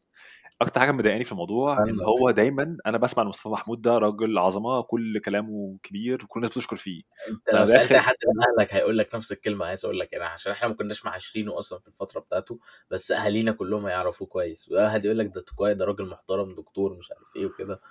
أكتر 0.62 0.80
حاجة 0.80 0.92
مضايقاني 0.92 1.24
في 1.24 1.32
الموضوع 1.32 1.84
إن 1.84 2.02
هو 2.02 2.32
دايما 2.32 2.78
أنا 2.86 2.98
بسمع 2.98 3.24
ان 3.24 3.28
مصطفى 3.28 3.50
محمود 3.50 3.82
ده 3.82 3.98
راجل 3.98 4.38
عظمة 4.38 4.82
كل 4.82 5.20
كلامه 5.20 5.78
كبير 5.84 6.24
وكل 6.24 6.40
الناس 6.40 6.52
بتشكر 6.52 6.76
فيه. 6.76 7.02
أنت 7.30 7.54
لو 7.54 7.66
سألت 7.66 7.94
حد 7.94 8.16
من 8.28 8.44
أهلك 8.62 8.74
هيقول 8.74 8.98
لك 8.98 9.16
نفس 9.16 9.32
الكلمة. 9.32 9.66
عايز 9.66 9.86
أقول 9.86 10.00
لك 10.00 10.14
يعني 10.14 10.26
عشان 10.26 10.52
إحنا 10.52 10.68
ما 10.68 10.74
كناش 10.74 11.06
معاشرينه 11.06 11.60
أصلا 11.60 11.80
في 11.80 11.88
الفترة 11.88 12.20
بتاعته 12.20 12.60
بس 12.92 13.12
أهالينا 13.12 13.52
كلهم 13.52 13.86
هيعرفوه 13.86 14.28
كويس. 14.28 14.70
واحد 14.72 15.06
يقول 15.06 15.20
لك 15.20 15.32
ده 15.36 15.46
كويس 15.56 15.78
ده 15.78 15.86
راجل 15.86 16.06
محترم 16.06 16.56
دكتور 16.56 16.94
مش 16.98 17.12
عارف 17.12 17.36
إيه 17.36 17.46
وكده. 17.46 17.82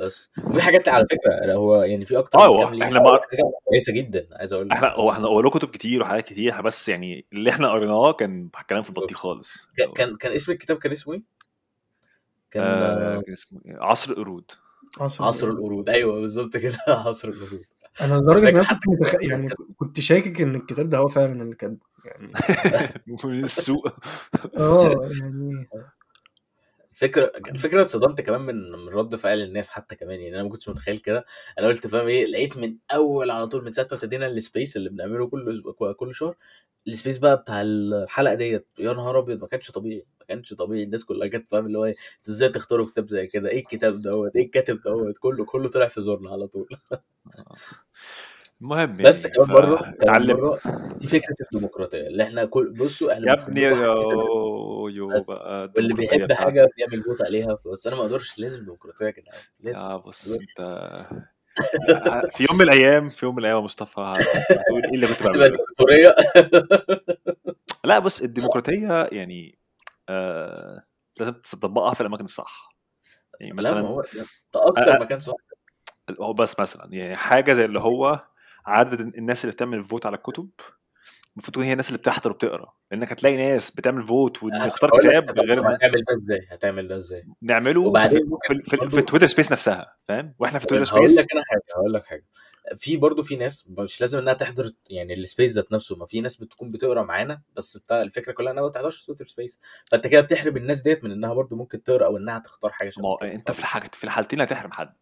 بس. 0.00 0.30
وفي 0.46 0.62
حاجات 0.62 0.88
على 0.88 1.06
فكرة 1.10 1.52
هو 1.54 1.82
يعني 1.82 2.04
في 2.04 2.18
أكتر 2.18 2.38
آه 2.38 2.82
إحنا 2.82 3.00
ما 3.00 3.20
كويسة 3.64 3.92
جدا 3.92 4.28
عايز 4.32 4.52
أقول 4.52 4.66
لك. 4.68 4.72
إحنا 4.72 4.88
هو 4.88 5.10
إحنا 5.10 5.26
له 5.26 5.50
كتب 5.50 5.68
كتير 5.68 6.02
وحاجات 6.02 6.24
كتير 6.24 6.60
بس 6.60 6.88
يعني 6.88 7.26
اللي 7.32 7.50
إحنا 7.50 7.70
قريناه 7.72 8.12
كان 8.12 8.48
كلام 8.68 8.82
في 8.82 8.88
البطيخ 8.88 9.18
خالص. 9.18 9.56
كان 9.96 10.16
كان 10.16 10.32
اسم 10.32 10.52
الكتاب 10.52 10.76
كان 10.76 10.92
اسمه 10.92 11.14
إيه؟ 11.14 11.22
كان 12.52 12.62
آه 12.62 13.16
آه، 13.16 13.22
اسمه 13.32 13.60
إيه؟ 13.66 13.76
عصر 13.80 14.10
القرود. 14.10 14.50
عصر 15.00 15.24
عصر 15.24 15.48
القرود. 15.50 15.88
أيوه 15.88 16.20
بالظبط 16.20 16.56
كده. 16.56 16.78
عصر 17.06 17.28
القرود. 17.28 17.64
أنا 18.00 18.14
لدرجة 18.14 18.48
إن 18.48 18.56
أنا 18.56 18.80
متخ... 18.88 19.14
يعني 19.22 19.48
كنت 19.76 20.00
شاكك 20.00 20.40
إن 20.40 20.54
الكتاب 20.54 20.88
ده 20.88 20.98
هو 20.98 21.08
فعلا 21.08 21.42
اللي 21.42 21.54
كاتبه 21.54 21.92
يعني 22.04 22.32
من 23.24 23.44
السوق. 23.44 23.88
آه 24.58 25.08
يعني 25.20 25.68
فكرة 27.02 27.32
الفكرة 27.48 27.82
اتصدمت 27.82 28.20
كمان 28.20 28.40
من 28.40 28.70
من 28.72 28.88
رد 28.88 29.16
فعل 29.16 29.40
الناس 29.40 29.70
حتى 29.70 29.96
كمان 29.96 30.20
يعني 30.20 30.34
أنا 30.34 30.42
ما 30.42 30.48
كنتش 30.50 30.68
متخيل 30.68 30.98
كده. 30.98 31.24
أنا 31.58 31.66
قلت 31.66 31.86
فاهم 31.86 32.06
إيه 32.06 32.26
لقيت 32.26 32.56
من 32.56 32.76
أول 32.94 33.30
على 33.30 33.46
طول 33.46 33.64
من 33.64 33.72
ساعة 33.72 33.86
ما 33.90 33.96
ابتدينا 33.96 34.26
ال 34.26 34.34
space 34.34 34.76
اللي 34.76 34.90
بنعمله 34.90 35.26
كل 35.28 35.52
أسبوع 35.52 35.92
كل 35.92 36.14
شهر 36.14 36.36
ال 36.88 36.93
space 36.93 37.18
بقى 37.18 37.36
بتاع 37.36 37.62
الحلقة 37.62 38.34
ديت 38.34 38.66
يا 38.78 38.92
نهار 38.92 39.18
أبيض 39.18 39.40
ما 39.40 39.46
كانش 39.46 39.70
طبيعي 39.70 40.06
ما 40.20 40.26
كانش 40.26 40.54
طبيعي 40.54 40.82
الناس 40.84 41.04
كلها 41.04 41.28
كانت 41.28 41.48
فاهم 41.48 41.66
اللي 41.66 41.78
هو 41.78 41.84
إيه 41.84 41.90
أنتوا 41.90 42.32
إزاي 42.34 42.48
تختاروا 42.48 42.86
كتاب 42.86 43.08
زي 43.08 43.26
كده؟ 43.26 43.48
إيه 43.50 43.58
الكتاب 43.60 44.00
دوت؟ 44.00 44.36
إيه 44.36 44.44
الكاتب 44.46 44.80
دوت؟ 44.80 45.18
كله 45.18 45.44
كله 45.44 45.68
طلع 45.68 45.88
في 45.88 46.00
زورنا 46.00 46.30
على 46.30 46.46
طول. 46.46 46.68
المهم 48.62 48.96
بس 48.96 49.24
يعني 49.24 49.36
كمان 49.36 49.48
مرة 49.48 49.76
كمان 49.76 49.94
فتعلم 50.00 50.36
مرة 50.36 50.60
دي 50.96 51.06
فكرة 51.06 51.34
الديمقراطية 51.52 52.06
اللي 52.06 52.22
إحنا 52.22 52.44
كل 52.44 52.72
بصوا 52.72 53.12
إحنا 53.12 53.26
يا 53.26 53.32
ابني 53.32 53.60
يو 54.96 55.08
بس 55.08 55.28
واللي 55.28 55.68
الديمقراطية 55.68 55.94
بيحب 55.94 56.24
بتاعتك. 56.24 56.52
بيعمل 56.76 57.02
فوت 57.02 57.22
عليها 57.26 57.56
بس 57.72 57.86
أنا 57.86 57.96
ما 57.96 58.02
أقدرش 58.02 58.38
لازم 58.38 58.64
ديمقراطية 58.64 59.06
يا 59.06 59.10
جدعان 59.10 59.40
لازم. 59.60 59.88
ما 59.88 59.96
بص 59.96 60.38
انت 60.38 60.60
في 62.32 62.46
يوم 62.50 62.58
من 62.58 62.62
الأيام 62.62 63.08
في 63.08 63.26
يوم 63.26 63.34
من 63.34 63.40
الأيام 63.40 63.56
يا 63.56 63.62
مصطفى 63.62 64.00
هتقول 64.00 64.84
إيه 64.84 64.94
اللي 64.94 65.06
كنت 65.06 65.22
بعمله؟ 65.22 65.46
ده 65.46 65.48
ديكتاتورية. 65.48 66.14
لا 67.84 67.98
بص 67.98 68.20
الديمقراطية 68.20 69.08
يعني 69.12 69.58
آه 70.08 70.84
لازم 71.20 71.32
تطبقها 71.32 71.94
في 71.94 72.00
الأماكن 72.00 72.24
الصح. 72.24 72.76
يعني 73.40 73.52
لا 73.52 73.70
ما 73.70 73.78
مثلا 73.78 73.88
هو 73.88 74.02
ده 74.54 74.66
أكتر 74.68 75.00
مكان 75.00 75.20
صح. 75.20 75.34
هو 76.20 76.32
بس 76.32 76.60
مثلا 76.60 76.88
يعني 76.94 77.16
حاجة 77.16 77.52
زي 77.52 77.64
اللي 77.64 77.80
هو 77.80 78.20
عدد 78.66 79.00
الناس 79.00 79.44
اللي 79.44 79.52
بتعمل 79.52 79.84
vote 79.84 80.06
على 80.06 80.16
الكتب 80.16 80.48
المفروض 81.36 81.54
تكون 81.54 81.64
هي 81.64 81.72
الناس 81.72 81.88
اللي 81.88 81.98
بتحضر 81.98 82.30
وبتقرأ. 82.30 82.72
لأنك 82.90 83.12
هتلاقي 83.12 83.36
ناس 83.36 83.70
بتعمل 83.70 84.02
vote 84.06 84.42
ونختار 84.42 84.90
هقول 84.90 85.06
لك 85.06 85.22
كتاب 85.24 85.40
غير 85.40 85.62
ما 85.62 85.74
هتعمل 85.74 86.04
ده 86.08 86.16
إزاي؟ 86.18 86.46
هتعمل 86.50 86.86
ده 86.86 86.96
إزاي؟ 86.96 87.24
نعمله 87.42 87.80
وبعدين 87.80 88.20
في, 88.48 88.62
في, 88.76 88.90
في 88.90 89.02
تويتر 89.02 89.26
space 89.26 89.52
نفسها 89.52 89.96
فاهم؟ 90.08 90.34
وإحنا 90.38 90.58
في 90.58 90.66
تويتر 90.66 90.84
هقول 90.84 91.08
space 91.10 91.18
لك 91.20 91.32
أنا 91.32 91.42
حاجة 91.46 91.62
هقول 91.76 91.94
لك 91.94 92.04
حاجة. 92.04 92.24
في 92.76 92.96
برضو 92.96 93.22
في 93.22 93.36
ناس 93.36 93.66
مش 93.68 94.00
لازم 94.00 94.18
إنها 94.18 94.32
تحضر 94.32 94.70
يعني 94.90 95.14
ال 95.14 95.20
space 95.20 95.52
ذات 95.52 95.72
نفسه 95.72 95.96
ما 95.96 96.06
في 96.06 96.20
ناس 96.20 96.36
بتكون 96.36 96.70
بتقرأ 96.70 97.02
معانا 97.02 97.42
بس 97.56 97.76
بتاع 97.76 98.02
الفكرة 98.02 98.32
كلها 98.32 98.52
إنها 98.52 98.62
ما 98.62 98.68
تحضرش 98.68 99.04
تويتر 99.04 99.26
space 99.26 99.60
فأنت 99.90 100.06
كده 100.06 100.20
بتحرم 100.20 100.56
الناس 100.56 100.82
ديت 100.82 101.04
من 101.04 101.12
إنها 101.12 101.34
برضو 101.34 101.56
ممكن 101.56 101.82
تقرأ 101.82 102.06
أو 102.06 102.16
إنها 102.16 102.38
تختار 102.38 102.70
حاجة 102.70 102.86
ما 102.86 102.92
شبه 102.92 103.32
أنت 103.32 103.50
في 103.50 103.58
الحاجة 103.58 103.90
في 103.92 104.04
الحالتين 104.04 104.40
هتحرم 104.40 104.72
حد. 104.72 104.94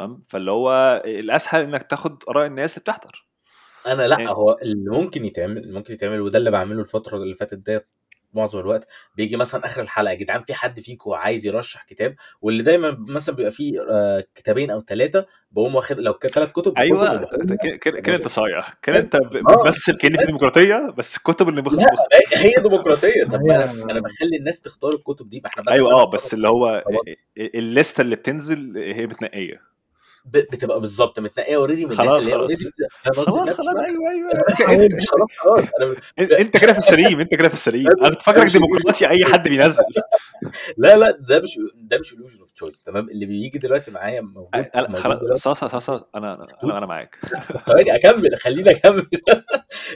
تمام؟ 0.00 0.22
فاللي 0.28 0.50
هو 0.50 1.02
الأسهل 1.06 1.62
إنك 1.62 1.82
تاخد 1.82 2.22
آراء 2.28 2.46
الناس 2.46 2.74
اللي 2.74 2.82
بتحضر. 2.82 3.26
أنا 3.86 4.08
لأ 4.08 4.18
يعني 4.18 4.30
هو 4.30 4.58
اللي 4.62 4.90
ممكن 4.90 5.24
يتعمل 5.24 5.58
اللي 5.58 5.72
ممكن 5.74 5.94
يتعمل 5.94 6.20
وده 6.20 6.38
اللي 6.38 6.50
بعمله 6.50 6.80
الفترة 6.80 7.16
اللي 7.16 7.34
فاتت 7.34 7.58
ديت 7.58 7.86
معظم 8.34 8.58
الوقت 8.58 8.86
بيجي 9.16 9.36
مثلا 9.36 9.66
آخر 9.66 9.82
الحلقة 9.82 10.10
يا 10.12 10.16
جدعان 10.16 10.42
في 10.42 10.54
حد 10.54 10.80
فيكم 10.80 11.10
عايز 11.12 11.46
يرشح 11.46 11.82
كتاب؟ 11.84 12.14
واللي 12.42 12.62
دايما 12.62 12.96
مثلا 13.08 13.34
بيبقى 13.34 13.52
فيه 13.52 13.80
آه، 13.90 14.24
كتابين 14.34 14.70
أو 14.70 14.80
ثلاثة 14.80 15.26
بقوم 15.50 15.74
واخد 15.74 16.00
لو 16.00 16.12
ثلاث 16.32 16.52
كتب 16.52 16.78
أيوه 16.78 17.26
كده 17.78 18.16
أنت 18.16 18.28
صايع. 18.28 18.60
كده 18.82 18.98
أنت 18.98 19.16
ب- 19.16 19.36
آه. 19.50 19.56
بتمثل 19.60 19.96
كأن 19.98 20.16
في 20.16 20.26
ديمقراطية 20.26 20.90
بس 20.98 21.16
الكتب 21.16 21.48
اللي 21.48 21.62
بخ... 21.62 21.72
هي 22.36 22.52
ديمقراطية. 22.62 23.24
طب 23.24 23.40
أنا 23.90 24.00
بخلي 24.00 24.36
الناس 24.38 24.60
تختار 24.60 24.92
الكتب 24.94 25.28
دي 25.28 25.40
ما 25.44 25.46
إحنا 25.50 25.72
أيوه 25.72 25.92
آه 25.92 26.10
بس 26.10 26.34
اللي 26.34 26.48
هو 26.48 26.84
الليستة 27.38 28.00
اللي 28.02 28.16
بتنزل 28.16 28.78
هي 28.78 29.06
متنقيه 29.06 29.69
بتبقى 30.24 30.80
بالظبط 30.80 31.18
متنقية 31.20 31.56
already 31.56 31.84
من 31.86 31.92
الناس 31.92 32.06
خلاص 32.08 32.18
اللي 32.26 32.34
هي 32.34 32.38
خلاص. 33.14 33.26
خلاص 33.26 33.48
لا 33.48 33.54
خلاص. 33.54 33.76
أيوه 33.76 34.10
أيوه. 34.10 34.30
خلاص 35.10 35.28
خلاص. 35.38 35.96
أنت 36.40 36.56
كده 36.56 36.72
في 36.72 36.78
السليم 36.78 37.20
أنت 37.20 37.34
كده 37.34 37.48
في 37.48 37.54
السليم 37.54 37.86
أنا 38.04 38.18
فاكرك 38.18 38.46
ديمقراطي 38.52 39.08
أي 39.08 39.24
حد 39.24 39.48
بينزل. 39.48 39.84
لا 40.78 40.96
لا 40.96 41.10
ده 41.10 41.40
مش 41.40 41.58
ده 41.74 41.98
مش 41.98 42.14
illusion 42.14 42.38
of 42.40 42.64
choice 42.68 42.82
تمام؟ 42.84 43.08
اللي 43.10 43.26
بيجي 43.26 43.58
دلوقتي 43.58 43.90
معايا 43.90 44.20
موجود 44.20 44.96
خلاص 44.96 45.42
خلاص 45.42 45.64
خلاص 45.64 46.04
أنا 46.14 46.46
أنا 46.64 46.86
معاك. 46.86 47.16
ثواني 47.66 47.94
أكمل 47.94 48.36
خليني 48.36 48.70
أكمل. 48.70 49.06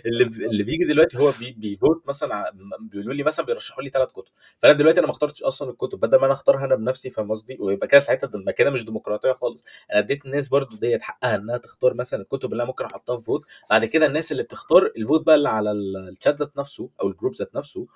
اللي 0.07 0.25
اللي 0.25 0.63
بيجي 0.63 0.85
دلوقتي 0.85 1.19
هو 1.19 1.33
بي 1.41 1.51
بيفوت 1.59 2.03
مثلا 2.09 2.51
بيقولوا 2.81 3.15
لي 3.15 3.23
مثلا 3.23 3.47
بيرشحوا 3.47 3.83
لي 3.83 3.91
ثلاث 3.91 4.09
كتب. 4.09 4.33
فأنا 4.59 4.73
دلوقتي 4.73 4.99
أنا 5.01 5.07
ما 5.07 5.13
اخترتش 5.13 5.43
أصلا 5.43 5.71
الكتب 5.71 6.01
بدل 6.01 6.19
ما 6.19 6.27
أنا 6.27 6.33
اختارها 6.35 6.65
أنا 6.65 6.75
بنفسي 6.75 7.11
فاهم 7.11 7.31
قصدي؟ 7.31 7.57
ويبقى 7.61 7.87
كده 7.87 8.01
ساعتها 8.01 8.27
ده 8.47 8.53
كده 8.53 8.71
مش 8.71 8.85
ديمقراطية 8.85 9.33
خالص. 9.33 9.65
أنا 9.93 9.99
اديت 9.99 10.14
الناس 10.25 10.49
برضو 10.49 10.77
ديت 10.77 11.03
حقها 11.03 11.35
إنها 11.35 11.57
تختار 11.57 11.95
مثلا 11.95 12.21
الكتب 12.23 12.53
اللي 12.53 12.63
أنا 12.63 12.69
ممكن 12.71 12.85
أحطها 12.85 13.17
في 13.19 13.25
vote 13.25 13.43
بعد 13.71 13.85
كده 13.85 14.07
الناس 14.07 14.33
اللي 14.33 14.43
بتختار 14.43 14.91
ال 14.97 15.03
vote 15.03 15.27
بقى 15.27 15.35
اللي 15.35 15.49
على 15.49 15.71
ال- 15.73 16.09
الشات 16.09 16.39
ذات 16.41 16.57
نفسه 16.59 16.91
أو 17.03 17.09
الجروب 17.09 17.35
ذات 17.35 17.55
نفسه 17.57 17.87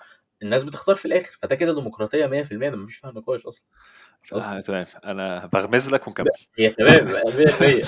الناس 0.42 0.64
بتختار 0.64 0.94
في 0.94 1.04
الآخر. 1.04 1.38
فده 1.42 1.54
كده 1.54 1.74
ديمقراطية 1.74 2.26
100% 2.26 2.52
أنا 2.68 2.76
مفيش 2.76 2.96
فيها 2.96 3.10
نقاش 3.10 3.46
أصلا. 3.46 3.64
آه 4.32 4.60
تمام. 4.60 4.84
أنا 5.04 5.46
بغمز 5.46 5.90
لك 5.90 6.08
ونكمل 6.08 6.28
هي 6.58 6.68
تمام. 6.70 7.08
100% 7.08 7.84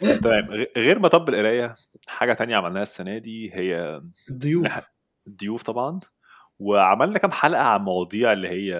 تمام. 0.22 0.50
غير 0.76 0.98
مطب 0.98 1.28
القراية 1.28 1.74
حاجة 2.08 2.32
تانية 2.32 2.56
عملناها 2.56 2.82
السنة 2.82 3.18
دي 3.18 3.54
هي 3.54 4.00
الضيوف. 4.30 4.66
الضيوف 5.26 5.62
طبعا. 5.62 6.00
وعملنا 6.58 7.18
كام 7.18 7.30
حلقة 7.32 7.62
عن 7.62 7.80
مواضيع 7.80 8.32
اللي 8.32 8.48
هي 8.48 8.74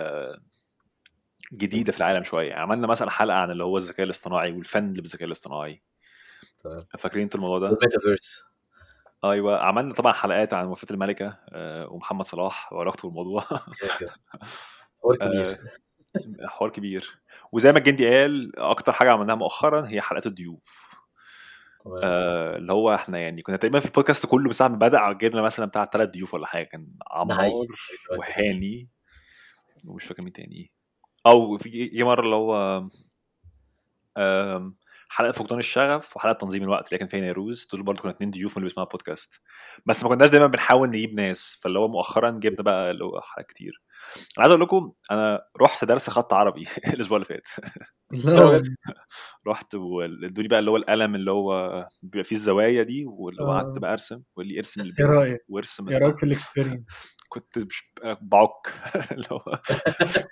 جديدة 1.52 1.92
في 1.92 1.98
العالم 1.98 2.24
شوية. 2.24 2.48
يعني 2.48 2.60
عملنا 2.60 2.86
مثلا 2.86 3.10
حلقة 3.10 3.36
عن 3.36 3.50
اللي 3.50 3.64
هو 3.64 3.76
الذكاء 3.76 4.06
الاصطناعي 4.06 4.52
والفن 4.52 4.88
اللي 4.90 5.02
بالذكاء 5.02 5.26
الاصطناعي. 5.26 5.82
فاكرين 6.98 7.22
أنتوا 7.22 7.40
الموضوع 7.40 7.58
ده؟ 7.58 7.66
والميتافيرس. 7.66 8.44
أيوه 9.24 9.58
عملنا 9.58 9.94
طبعا 9.94 10.12
حلقات 10.12 10.54
عن 10.54 10.66
وفاة 10.66 10.88
الملكة 10.90 11.38
آه، 11.48 11.88
ومحمد 11.88 12.26
صلاح 12.26 12.72
وعلاقته 12.72 13.08
بالموضوع. 13.08 13.44
حوار 15.02 15.16
كبير. 15.16 15.50
آه، 15.50 16.46
حوار 16.46 16.70
كبير. 16.70 17.20
وزي 17.52 17.72
ما 17.72 17.78
الجندي 17.78 18.08
قال 18.08 18.58
أكتر 18.58 18.92
حاجة 18.92 19.10
عملناها 19.10 19.36
مؤخرا 19.36 19.86
هي 19.88 20.00
حلقات 20.00 20.26
الضيوف. 20.26 20.96
آه، 22.02 22.56
اللي 22.56 22.72
هو 22.72 22.94
إحنا 22.94 23.18
يعني 23.18 23.42
كنا 23.42 23.56
تقريبا 23.56 23.80
في 23.80 23.86
البودكاست 23.86 24.26
كله 24.26 24.46
من 24.46 24.52
ساعه 24.52 24.68
ما 24.68 24.76
بدأ 24.76 25.12
جبنا 25.12 25.42
مثلا 25.42 25.66
بتاع 25.66 25.84
ثلاث 25.84 26.08
ضيوف 26.08 26.34
ولا 26.34 26.46
حاجة. 26.46 26.64
كان 26.64 26.88
عمار 27.10 27.38
دلوقتي 27.38 27.72
وهاني 28.18 28.88
ومش 29.84 30.04
فاكر 30.04 30.22
مين 30.22 30.32
تاني. 30.32 30.75
أو 31.26 31.58
في 31.58 31.68
جه 31.68 32.04
مرة 32.04 32.20
اللي 32.20 32.36
هو 32.36 32.82
حلقة 35.08 35.32
فقدان 35.32 35.58
الشغف 35.58 36.16
وحلقة 36.16 36.32
تنظيم 36.32 36.62
الوقت 36.62 36.88
اللي 36.88 36.98
كان 36.98 37.08
فيها 37.08 37.20
نيروز. 37.20 37.68
دول 37.72 37.82
برضه 37.82 38.02
كنا 38.02 38.10
اتنين 38.10 38.30
ضيوف 38.30 38.52
من 38.52 38.56
اللي 38.56 38.68
بيسمعوا 38.68 38.88
بودكاست 38.88 39.40
بس 39.86 40.02
ما 40.04 40.08
كناش 40.08 40.30
دايما 40.30 40.46
بنحاول 40.46 40.88
نجيب 40.88 41.14
ناس 41.14 41.58
فاللي 41.62 41.78
هو 41.78 41.88
مؤخرا 41.88 42.30
جبنا 42.30 42.62
بقى 42.62 42.90
اللي 42.90 43.04
هو 43.04 43.20
حلقات 43.20 43.46
كتير. 43.46 43.82
أنا 44.38 44.42
عايز 44.42 44.50
أقول 44.50 44.62
لكم 44.62 44.92
أنا 45.10 45.42
رحت 45.60 45.84
درس 45.84 46.10
خط 46.10 46.32
عربي 46.32 46.66
الأسبوع 46.94 47.16
اللي 47.16 47.26
فات. 47.26 47.46
رحت 49.46 49.74
وادوني 49.74 50.48
بقى 50.48 50.58
اللي 50.58 50.70
هو 50.70 50.76
القلم 50.76 51.14
اللي 51.14 51.30
هو 51.30 51.86
بيبقى 52.02 52.24
فيه 52.24 52.36
الزوايا 52.36 52.82
دي 52.82 53.04
واللي 53.06 53.42
هو 53.42 53.52
قعدت 53.52 53.76
آه. 53.76 53.80
بقى 53.80 53.92
أرسم 53.92 54.22
واللي 54.36 54.52
لي 54.52 54.58
ارسم 54.58 54.80
البين 54.80 55.06
رأيك؟ 55.06 55.40
وارسم 55.48 55.88
إيه 55.88 55.94
البتاع 55.94 56.08
رايك 56.08 56.20
في 56.20 56.26
ال 56.26 56.34
experience 56.34 57.15
كنت 57.28 57.58
بعك. 58.20 58.74
اللي 59.12 59.26
هو 59.32 59.60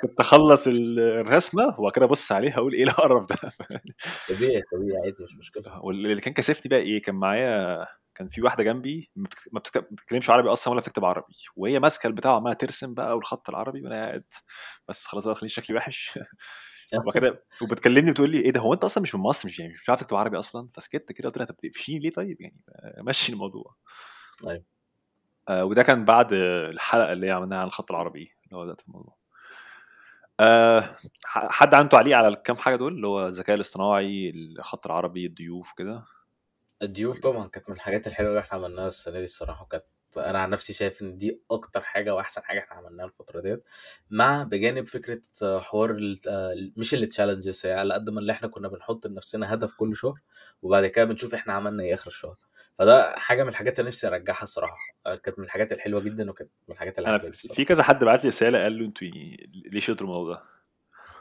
كنت 0.02 0.20
أخلص 0.20 0.64
الرسمة 0.68 1.74
وبعد 1.78 1.92
كده 1.92 2.04
أبص 2.04 2.32
عليها 2.32 2.56
أقول 2.56 2.72
إيه 2.74 2.84
القرف 2.84 3.26
ده؟ 3.26 3.36
طبيعي 4.28 4.62
طبيعي 4.72 4.96
عادي 5.04 5.24
مش 5.24 5.36
مشكلة. 5.38 5.84
واللي 5.84 6.20
كان 6.20 6.32
كاسفني 6.32 6.70
بقى 6.70 6.78
إيه 6.78 7.02
كان 7.02 7.14
معايا 7.14 7.86
كان 8.14 8.28
في 8.28 8.42
واحدة 8.42 8.64
جنبي 8.64 9.10
ما 9.52 9.60
بتتكلمش 9.60 10.30
عربي 10.30 10.48
أصلا 10.48 10.72
ولا 10.72 10.80
بتكتب 10.80 11.04
عربي. 11.04 11.34
وهي 11.56 11.80
ماسكة 11.80 12.06
البتاع 12.06 12.32
وعمالة 12.32 12.54
ترسم 12.54 12.94
بقى 12.94 13.16
والخط 13.16 13.48
العربي 13.50 13.82
وأنا 13.82 14.06
قاعد. 14.06 14.24
بس 14.88 15.06
خلاص 15.06 15.26
بقى 15.26 15.34
خليني 15.34 15.48
شكلي 15.48 15.76
وحش. 15.76 16.18
وبعد 16.94 17.38
وبتكلمني 17.62 18.10
بتقول 18.10 18.30
لي 18.30 18.38
إيه 18.40 18.50
ده 18.50 18.60
هو 18.60 18.74
أنت 18.74 18.84
أصلا 18.84 19.02
مش 19.02 19.14
من 19.14 19.20
مصر؟ 19.20 19.48
مش 19.48 19.58
يعني 19.58 19.72
مش 19.72 19.82
بتعرف 19.82 20.00
تكتب 20.00 20.16
عربي 20.16 20.38
أصلا؟ 20.38 20.68
فسكت 20.74 21.12
كده 21.12 21.28
قلت 21.28 21.38
لها 21.38 21.46
طب 21.46 21.54
بتقفشيني 21.54 21.98
ليه 21.98 22.10
طيب؟ 22.10 22.40
يعني 22.40 22.60
مشي 22.98 23.32
الموضوع. 23.32 23.74
أيوه 24.46 24.74
آه 25.48 25.64
وده 25.64 25.82
كان 25.82 26.04
بعد 26.04 26.32
الحلقة 26.32 27.12
اللي 27.12 27.30
عملناها 27.30 27.58
عن 27.58 27.66
الخط 27.66 27.90
العربي 27.90 28.32
اللي 28.44 28.56
هو 28.56 28.66
ده 28.66 28.76
الموضوع. 28.88 29.16
آه 30.40 30.96
حد 31.26 31.74
عنده 31.74 31.88
تعليق 31.88 32.16
على 32.16 32.28
الكام 32.28 32.56
حاجة 32.56 32.76
دول؟ 32.76 32.92
اللي 32.94 33.06
هو 33.06 33.26
الذكاء 33.26 33.56
الاصطناعي 33.56 34.30
الخط 34.30 34.86
العربي 34.86 35.26
الضيوف 35.26 35.72
كده؟ 35.78 36.04
الضيوف 36.82 37.18
طبعا 37.18 37.48
كانت 37.48 37.68
من 37.68 37.76
الحاجات 37.76 38.06
الحلوة 38.06 38.28
اللي 38.30 38.40
إحنا 38.40 38.58
عملناها 38.58 38.88
السنة 38.88 39.18
دي 39.18 39.24
الصراحة 39.24 39.62
وكانت 39.62 39.84
أنا 40.16 40.38
عن 40.38 40.50
نفسي 40.50 40.72
شايف 40.72 41.02
إن 41.02 41.16
دي 41.16 41.40
أكتر 41.50 41.80
حاجة 41.80 42.14
وأحسن 42.14 42.42
حاجة 42.42 42.58
إحنا 42.58 42.76
عملناها 42.76 43.06
الفترة 43.06 43.40
ديت 43.40 43.64
مع 44.10 44.42
بجانب 44.42 44.86
فكرة 44.86 45.22
آه، 45.42 45.60
حوار 45.60 45.98
آه، 46.28 46.54
مش 46.76 46.94
اللي 46.94 47.06
تشالنجز 47.06 47.66
على 47.66 47.94
قد 47.94 48.10
ما 48.10 48.20
اللي 48.20 48.32
إحنا 48.32 48.48
كنا 48.48 48.68
بنحط 48.68 49.06
لنفسنا 49.06 49.54
هدف 49.54 49.72
كل 49.74 49.96
شهر 49.96 50.20
وبعد 50.62 50.86
كده 50.86 51.04
بنشوف 51.04 51.34
إحنا 51.34 51.52
عملنا 51.52 51.82
إيه 51.82 51.94
آخر 51.94 52.06
الشهر. 52.06 52.36
فده 52.78 53.14
حاجة 53.16 53.43
من 53.43 53.49
الحاجات 53.49 53.78
اللي 53.78 53.88
نفسي 53.88 54.07
أرجعها 54.07 54.43
الصراحة. 54.43 54.76
آه، 55.07 55.14
كانت 55.14 55.38
من 55.38 55.45
الحاجات 55.45 55.73
الحلوة 55.73 56.00
جدا 56.00 56.31
وكانت 56.31 56.50
من 56.69 56.75
الحاجات 56.75 56.99
اللي 56.99 57.33
في 57.33 57.64
كذا 57.64 57.83
حد 57.83 58.04
بعت 58.04 58.25
لي 58.25 58.28
رسالة 58.28 58.62
قال 58.62 58.78
له 58.78 58.85
أنتوا 58.85 59.09
ليه 59.73 59.81
شلتوا 59.81 60.07
الموضوع 60.07 60.35
ده؟ 60.35 60.53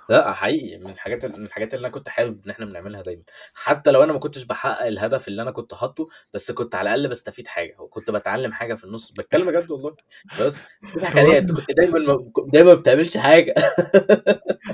لا 0.10 0.34
حقيقي 0.34 0.78
من 0.78 0.90
الحاجات 0.90 1.26
من 1.26 1.46
الحاجات 1.46 1.74
اللي 1.74 1.86
أنا 1.88 1.94
كنت 1.94 2.10
حابب 2.10 2.42
إن 2.46 2.52
إحنا 2.52 2.66
بنعملها 2.66 3.02
دايما. 3.02 3.22
حتى 3.54 3.92
لو 3.92 4.04
أنا 4.04 4.14
ما 4.14 4.20
كنتش 4.20 4.44
بحقق 4.44 4.86
الهدف 4.86 5.28
اللي 5.28 5.42
أنا 5.42 5.52
كنت 5.52 5.74
حاطه 5.74 6.08
بس 6.34 6.52
كنت 6.52 6.76
على 6.76 6.94
الأقل 6.94 7.10
بستفيد 7.10 7.48
حاجة 7.48 7.76
وكنت 7.80 8.12
بتعلم 8.12 8.52
حاجة 8.52 8.76
في 8.76 8.84
النص 8.84 9.12
بتكلم 9.12 9.48
بجد 9.48 9.72
والله؟ 9.72 9.96
بس 10.42 10.62
بتضحك 10.84 11.18
عليها 11.18 11.38
أنت 11.38 11.52
كنت 11.52 11.72
دايما 11.72 12.00
ما 12.00 12.32
دايما 12.54 12.74
ما 12.74 12.80
بتعملش 12.80 13.18
حاجة. 13.18 13.54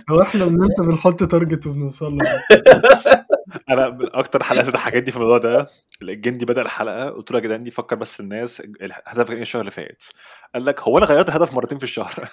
هو 0.09 0.21
إحنا 0.21 0.45
من 0.45 0.63
أنت 0.63 0.81
بنحط 0.81 1.23
تارجت 1.23 1.67
وبنوصل 1.67 2.17
له. 2.17 2.25
أنا 3.69 3.89
من 3.89 4.15
أكتر 4.15 4.43
حلقات 4.43 4.69
الحاجات 4.69 5.03
دي 5.03 5.11
في 5.11 5.17
الموضوع 5.17 5.37
ده 5.37 5.67
الجندي 6.01 6.45
بدأ 6.45 6.61
الحلقة 6.61 7.09
قلت 7.09 7.31
له 7.31 7.37
يا 7.37 7.43
جدعان 7.43 7.59
دي 7.59 7.71
فكر 7.71 7.95
بس 7.95 8.19
الناس 8.19 8.59
الهدف 8.81 9.27
كان 9.27 9.35
إيه 9.35 9.41
الشهر 9.41 9.59
اللي 9.61 9.71
فات. 9.71 10.03
قال 10.55 10.65
لك 10.65 10.79
هو 10.81 10.97
أنا 10.97 11.05
غيرت 11.05 11.29
الهدف 11.29 11.53
مرتين 11.53 11.77
في 11.77 11.83
الشهر. 11.83 12.13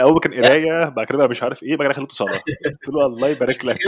الأول 0.00 0.20
كان 0.20 0.34
قراية 0.34 0.88
بعد 0.88 1.06
كده 1.06 1.18
بقى 1.18 1.28
مش 1.28 1.42
عارف 1.42 1.62
إيه 1.62 1.76
بعد 1.76 1.86
كده 1.88 1.94
خليته 1.96 2.14
صلاه 2.14 2.38
قلت 2.64 2.88
له 2.88 3.06
الله 3.06 3.28
يبارك 3.28 3.64
لك. 3.64 3.78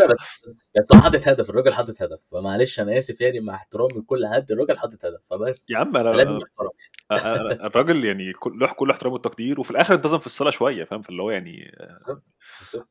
بس 0.77 0.93
هو 0.95 1.01
حاطط 1.01 1.29
هدف 1.29 1.51
الراجل 1.51 1.75
حاطط 1.75 2.03
هدف. 2.03 2.21
فمعلش 2.33 2.81
أنا 2.81 2.99
آسف 2.99 3.21
يعني 3.21 3.41
مع 3.41 3.55
احترامي 3.55 3.93
لكل 4.01 4.27
حد 4.35 4.51
الراجل 4.51 4.79
حاطط 4.79 5.05
هدف. 5.05 5.21
فبس. 5.31 5.67
يا 5.71 5.79
عم 5.79 5.97
أنا 5.97 6.39
الراجل 7.67 8.05
يعني 8.05 8.33
له 8.47 8.67
كل 8.73 8.91
احترام 8.91 9.13
والتقدير 9.13 9.61
وفي 9.61 9.71
الآخر 9.71 9.95
انتظم 9.95 10.19
في 10.19 10.27
الصلاة 10.27 10.51
شوية 10.51 10.85
فاهم؟ 10.85 11.03
فاللي 11.03 11.23
هو 11.23 11.31
يعني 11.31 11.77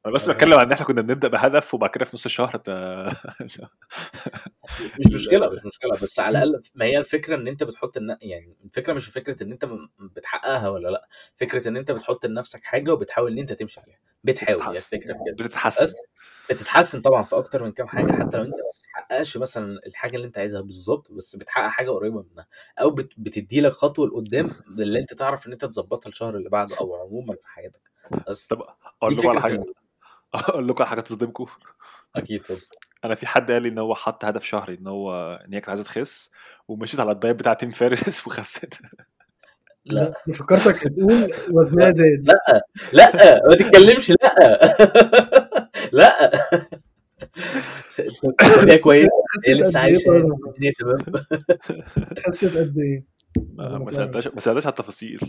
أنا 0.05 0.13
بس 0.13 0.29
أنا- 0.29 0.31
بتكلم 0.33 0.53
عن 0.53 0.65
إن 0.65 0.71
إحنا 0.71 0.85
كنا 0.85 1.01
بنبدأ 1.01 1.27
بهدف 1.27 1.73
وبعد 1.73 1.89
كده 1.89 2.05
في 2.05 2.11
نص 2.15 2.25
الشهر 2.25 2.55
انت 2.55 2.69
مش 4.99 5.13
مشكلة 5.13 5.49
مش 5.49 5.65
مشكلة 5.65 5.91
بس 6.03 6.19
على 6.19 6.43
الأقل 6.43 6.61
ما 6.75 6.85
هي 6.85 6.97
الفكرة 6.97 7.35
إن 7.35 7.47
أنت 7.47 7.63
بتحط 7.63 7.97
الن... 7.97 8.17
يعني 8.21 8.55
الفكرة 8.65 8.93
مش 8.93 9.09
فكرة 9.09 9.43
إن 9.43 9.51
أنت 9.51 9.69
بتحققها 9.99 10.69
ولا 10.69 10.89
لأ 10.89 11.07
فكرة 11.35 11.67
إن 11.67 11.77
أنت 11.77 11.91
بتحط 11.91 12.25
لنفسك 12.25 12.63
حاجة 12.63 12.93
وبتحاول 12.93 13.31
إن 13.31 13.39
أنت 13.39 13.53
تمشي 13.53 13.79
عليها 13.79 13.99
بتحاول 14.23 14.61
هي 14.61 14.71
الفكرة 14.71 15.17
بتتحسن. 15.33 15.93
بتتحسن 16.51 17.01
طبعا 17.01 17.23
في 17.23 17.37
أكتر 17.37 17.63
من 17.63 17.71
كام 17.71 17.87
حاجة 17.87 18.11
حتى 18.11 18.37
لو 18.37 18.43
أنت 18.43 18.53
ما 18.53 18.71
بتحققش 18.83 19.37
مثلا 19.37 19.79
الحاجة 19.87 20.15
اللي 20.15 20.27
أنت 20.27 20.37
عايزها 20.37 20.61
بالظبط 20.61 21.11
بس 21.11 21.35
بتحقق 21.35 21.67
حاجة 21.67 21.89
قريبة 21.91 22.25
منها 22.33 22.47
أو 22.81 22.89
بت... 22.89 23.13
بتدي 23.17 23.61
لك 23.61 23.71
خطوة 23.71 24.07
لقدام 24.07 24.51
اللي 24.67 24.99
أنت 24.99 25.13
تعرف 25.13 25.47
إن 25.47 25.51
أنت 25.51 25.65
تظبطها 25.65 26.09
الشهر 26.09 26.35
اللي 26.37 26.49
بعده 26.49 26.77
أو 26.79 26.95
عموما 26.95 27.33
في 27.33 27.47
حياتك. 27.47 27.81
بس 28.29 28.47
طب 28.47 28.61
أقول 29.01 29.15
لكم 29.17 29.27
على 29.29 29.41
حاجة 29.41 29.63
أقول 30.33 30.67
لكم 30.67 30.83
على 30.83 30.89
حاجة 30.89 31.01
تصدمكم. 31.01 31.45
أكيد 32.15 32.43
طبعا. 32.43 32.59
أنا 33.05 33.15
في 33.15 33.27
حد 33.27 33.51
قال 33.51 33.61
لي 33.63 33.69
إن 33.69 33.77
هو 33.79 33.95
حط 33.95 34.25
هدف 34.25 34.43
شهري 34.43 34.73
إن 34.73 34.87
هو 34.87 35.35
إن 35.45 35.53
هي 35.53 35.59
كانت 35.59 35.69
عايزة 35.69 35.83
تخس 35.83 36.29
ومشيت 36.67 36.99
على 36.99 37.11
الدايت 37.11 37.35
بتاع 37.35 37.53
تيم 37.53 37.69
فارس 37.69 38.21
وخست 38.27 38.79
لا. 39.85 40.11
فكرتك 40.33 40.87
هتقول 40.87 41.33
وزنها 41.51 41.91
زاد. 41.91 42.27
لا. 42.27 42.61
لا. 42.93 43.41
ما 43.49 43.55
تتكلمش. 43.55 44.09
لا. 44.09 44.17
كويسة. 48.81 49.09
هي 49.47 49.53
خسيت 49.57 49.57
لسه 49.57 49.81
طيب؟ 49.81 50.33
الدنيا 50.47 50.71
تمام. 50.79 51.23
خسيت 52.27 52.57
قد 52.57 52.77
إيه؟ 52.77 53.05
ما 53.57 53.91
سالتهاش 53.91 54.27
ما 54.27 54.39
سألتهاش 54.39 54.65
على 54.65 54.71
التفاصيل. 54.71 55.19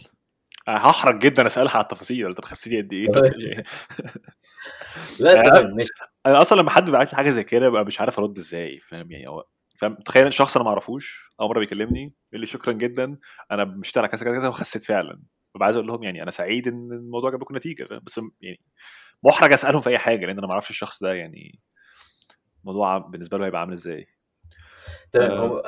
هحرج 0.69 1.19
جدا 1.19 1.47
أسألها 1.47 1.73
على 1.73 1.83
التفاصيل. 1.83 2.27
أنت 2.27 2.45
خسيتي 2.45 2.81
قد 2.81 2.93
إيه؟ 2.93 3.07
طب 3.07 3.23
لا 5.21 5.43
تمام 5.43 5.73
ماشي. 5.77 5.91
أنا 6.27 6.41
أصلا 6.41 6.61
لما 6.61 6.71
حد 6.71 6.85
بيبعت 6.85 7.11
لي 7.11 7.17
حاجة 7.17 7.31
زي 7.31 7.45
كده 7.45 7.69
ببقى 7.69 7.85
مش 7.85 8.01
عارف 8.01 8.19
أرد 8.19 8.39
إزاي 8.39 8.79
فاهم؟ 8.79 9.13
يعني 9.13 9.29
هو 9.29 9.45
فاهم؟ 9.79 9.95
تخيل 9.95 10.33
شخص 10.33 10.57
أنا 10.57 10.65
ما 10.65 10.71
أعرفوش 10.71 11.31
أول 11.41 11.49
مرة 11.49 11.59
بيكلمني 11.59 12.15
يقول 12.33 12.41
لي 12.41 12.47
شكرا 12.47 12.73
جدا 12.73 13.19
أنا 13.51 13.65
مشتغل 13.65 14.03
على 14.05 14.13
كذا 14.13 14.25
كذا 14.25 14.39
كذا 14.39 14.49
وخسيت 14.49 14.83
فعلا. 14.83 15.23
ببقى 15.55 15.65
عايز 15.67 15.77
أقول 15.77 15.89
لهم 15.89 16.03
يعني 16.03 16.23
أنا 16.23 16.31
سعيد 16.31 16.69
إن 16.69 16.93
الموضوع 16.93 17.31
جاب 17.31 17.43
لكم 17.43 17.57
نتيجة؟ 17.57 18.01
بس 18.07 18.21
يعني 18.41 18.61
محرج 19.25 19.53
أسألهم 19.53 19.81
في 19.81 19.91
أي 19.91 19.99
حاجة 19.99 20.27
لأن 20.27 20.39
أنا 20.39 20.47
ما 20.47 20.53
أعرفش 20.53 20.71
الشخص 20.71 21.03
ده 21.03 21.15
يعني 21.15 21.61
الموضوع 22.63 22.99
بالنسبة 22.99 23.39
له 23.39 23.47
هيبقى 23.47 23.61
عامل 23.61 23.73
إزاي؟ 23.73 24.07
تمام 25.13 25.31
آه. 25.31 25.39
هو 25.47 25.63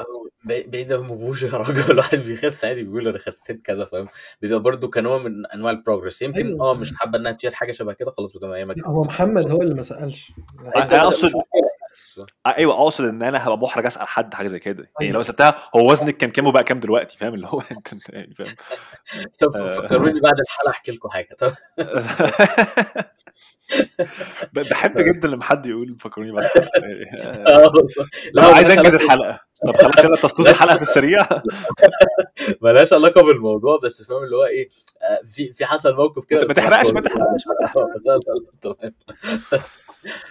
بعيد 0.45 0.93
عن 0.93 1.01
مبوش 1.01 1.43
يا 1.43 1.51
راجل. 1.51 1.91
الواحد 1.91 2.19
بيخس 2.19 2.65
عادي 2.65 2.83
بيقول 2.83 3.09
أنا 3.09 3.19
خسيت 3.19 3.63
كذا 3.67 3.85
فاهم؟ 3.85 4.09
بيبقى 4.43 4.61
برضو 4.61 4.91
كنوع 4.91 5.19
من 5.19 5.47
أنواع 5.47 5.73
البروجرس 5.73 6.23
يمكن 6.23 6.47
أيوه. 6.47 6.71
آه 6.71 6.75
مش 6.75 6.93
حابة 6.97 7.19
إنها 7.19 7.33
تشير 7.33 7.55
حاجة 7.55 7.73
شبه 7.73 7.93
كده 7.93 8.11
خلاص 8.11 8.37
ما 8.37 8.57
لا، 8.57 8.89
هو 8.89 9.05
محمد 9.05 9.51
هو 9.51 9.63
اللي 9.63 9.75
ما 9.75 9.83
سألش. 9.83 10.33
أنا 10.77 11.03
اقصد 11.03 11.25
مشكله 11.25 12.27
أيوه 12.47 12.75
أقصد 12.75 13.05
إن 13.05 13.23
أنا 13.23 13.47
هبقى 13.47 13.59
محرج 13.59 13.87
أسأل 13.87 14.09
حد 14.09 14.35
حاجة 14.35 14.47
زي 14.47 14.59
كده. 14.59 14.83
يعني 15.01 15.13
لو 15.13 15.15
أيوه. 15.15 15.23
سالتها 15.23 15.55
هو 15.77 15.91
وزنك 15.91 16.17
كان 16.17 16.31
كام 16.31 16.47
وبقى 16.47 16.65
كام 16.65 16.81
دلوقتي؟ 16.81 17.19
فاهم؟ 17.19 17.35
اللي 17.35 17.47
هو 17.47 17.63
أنت 17.73 18.09
يعني 18.09 18.35
فاهم؟ 18.35 18.55
طب 19.41 19.57
آه. 19.57 19.75
فكروني 19.75 20.21
بعد 20.21 20.41
الحلقة 20.41 20.71
أحكي 20.71 20.93
لكم 20.93 21.09
حاجة. 21.09 21.37
طب 21.39 21.53
بحب 24.53 24.99
جدا 24.99 25.29
لما 25.29 25.45
حد 25.45 25.67
يقول 25.67 25.97
فكروني 26.00 26.33
بعد. 26.33 26.45
آه 27.47 27.59
والله 27.59 27.87
لا 28.35 28.45
عايز 28.45 28.71
انجز 28.71 28.95
الحلقة. 28.95 29.41
طب 29.67 29.76
خلاص 29.76 30.05
يلا 30.05 30.17
تسطوز 30.17 30.49
الحلقة 30.55 30.76
في 30.76 30.83
السريع. 30.83 31.29
ملهاش 32.62 32.93
علاقة 32.93 33.23
بالموضوع 33.23 33.79
بس 33.83 34.03
فاهم 34.03 34.25
اللي 34.25 34.37
هو 34.37 34.45
إيه 34.45 34.69
آه، 35.03 35.25
في 35.26 35.53
في 35.53 35.67
حصل 35.67 35.97
موقف 35.97 36.25
كده 36.25 36.41
ما 36.41 36.47
بس 36.47 36.55
تحرقش 36.55 36.91
ما 36.91 37.00
تحرقش 37.00 37.47
ما 37.47 37.67
تحرقش. 37.67 37.88
لا 38.07 38.12
لا 38.12 38.21
لا 38.35 38.50
تمام. 38.61 38.95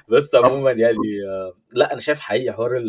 بس 0.08 0.36
عموما 0.36 0.72
يعني 0.72 0.98
آه، 1.30 1.54
لا 1.74 1.92
أنا 1.94 2.00
شايف 2.00 2.20
حقيقي 2.20 2.54
حوار. 2.54 2.84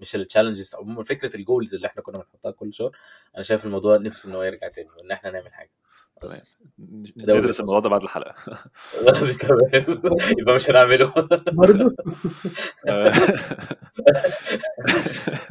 مش 0.00 0.16
ال 0.16 0.21
challenges 0.21 0.74
عموما 0.74 1.02
فكرة 1.04 1.36
ال 1.36 1.42
goals 1.42 1.74
اللي 1.74 1.86
إحنا 1.86 2.02
كنا 2.02 2.18
بنحطها 2.18 2.50
كل 2.50 2.74
شهر. 2.74 2.90
أنا 3.34 3.42
شايف 3.42 3.64
الموضوع 3.66 3.96
نفسي 3.96 4.28
إن 4.28 4.34
هو 4.34 4.42
يرجع 4.42 4.68
تاني 4.68 4.88
وإن 4.96 5.10
إحنا 5.10 5.30
نعمل 5.30 5.52
حاجة. 5.52 5.70
تمام. 6.22 6.40
ندرس 7.16 7.60
الموضوع 7.60 7.80
ده 7.80 7.88
بعد 7.88 8.02
الحلقة. 8.02 8.34
تمام 9.40 9.58
يبقى 10.38 10.54
مش 10.54 10.70
هنعمله. 10.70 11.12
برضه. 11.52 11.96
آه، 12.88 13.08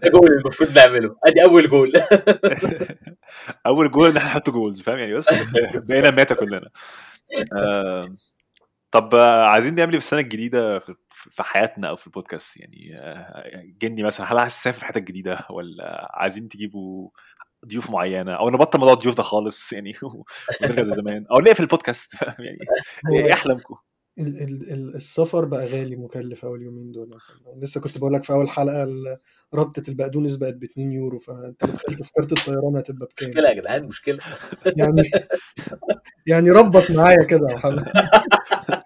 ده 0.03 0.09
جول 0.13 0.29
المفروض 0.31 0.77
نعمله. 0.77 1.15
ادي 1.25 1.43
أول 1.43 1.69
جول. 1.69 1.91
أول 3.65 3.91
جول 3.91 4.09
إن 4.09 4.17
إحنا 4.17 4.29
نحط 4.29 4.49
goals 4.49 4.81
فاهم 4.81 4.97
يعني؟ 4.97 5.13
بس 5.13 5.27
بقينا 5.89 6.11
ماتا 6.11 6.35
كلنا. 6.35 6.69
آه، 7.57 8.15
طب 8.91 9.15
عايزين 9.15 9.75
نعمل 9.75 9.91
إيه 9.91 9.99
في 9.99 10.05
السنة 10.05 10.19
الجديدة 10.19 10.79
في 10.79 10.95
في 11.09 11.43
حياتنا 11.43 11.89
أو 11.89 11.95
في 11.95 12.07
البودكاست؟ 12.07 12.57
يعني 12.57 12.91
آه، 12.99 13.63
جني 13.81 14.03
مثلا 14.03 14.33
هل 14.33 14.37
عايز 14.39 14.53
تسافر 14.53 14.85
حتة 14.85 14.99
جديده 14.99 15.39
ولا 15.49 16.09
عايزين 16.13 16.49
تجيبوا 16.49 17.09
ضيوف 17.67 17.89
معينة 17.89 18.33
أو 18.33 18.49
نبطل 18.49 18.79
موضوع 18.79 18.93
الضيوف 18.93 19.15
ده 19.15 19.23
خالص 19.23 19.73
يعني 19.73 19.93
ونرجع 20.61 20.81
زي 20.83 20.95
زمان. 20.95 21.25
أو 21.31 21.39
نقفل 21.39 21.63
البودكاست؟ 21.63 22.15
فاهم 22.15 22.35
يعني؟ 22.45 22.57
إيه 23.15 23.23
هو 23.29 23.33
أحلامكم؟ 23.33 23.75
ال 24.19 24.41
ال 24.41 24.73
ال 24.73 24.95
السفر 24.95 25.45
بقى 25.45 25.67
غالي 25.67 25.95
مكلف 25.95 26.45
أول 26.45 26.61
يومين 26.61 26.91
دول. 26.91 27.17
لسه 27.61 27.81
كنت 27.81 27.97
بقول 27.97 28.13
لك 28.13 28.23
في 28.25 28.33
أول 28.33 28.49
حلقة 28.49 28.87
رابطه 29.53 29.83
البقدونس 29.89 30.35
بقت 30.35 30.53
ب 30.55 30.63
2 30.63 30.91
يورو 30.91 31.19
فأنت 31.19 31.63
متخيل 31.65 31.95
تذكرة 31.97 32.39
الطيران 32.39 32.77
هتبقى 32.77 33.07
بكام؟ 33.07 33.29
مشكلة 33.29 33.49
يا 33.49 33.53
جدعان 33.53 33.85
مشكلة. 33.85 34.19
يعني 34.77 35.03
يعني 36.27 36.51
ربط 36.51 36.91
معايا 36.91 37.23
كده 37.23 37.47
يا 37.49 37.55
محمد. 37.55 37.91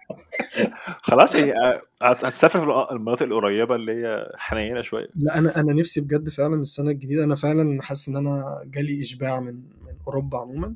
خلاص 1.06 1.34
يعني 1.34 1.52
آه، 1.52 1.78
هتسافر 2.02 2.60
في 2.60 2.94
المناطق 2.94 3.22
القريبة 3.22 3.74
اللي 3.74 3.92
هي 3.92 4.32
حنينة 4.36 4.82
شوية. 4.82 5.08
لا 5.14 5.38
أنا 5.38 5.60
أنا 5.60 5.72
نفسي 5.72 6.00
بجد 6.00 6.28
فعلا 6.28 6.54
السنة 6.60 6.90
الجديدة 6.90 7.24
أنا 7.24 7.34
فعلا 7.34 7.82
حاسس 7.82 8.08
إن 8.08 8.16
أنا 8.16 8.62
جالي 8.64 9.00
إشباع 9.00 9.40
من 9.40 9.54
من 9.54 9.96
أوروبا 10.06 10.38
عموما. 10.38 10.74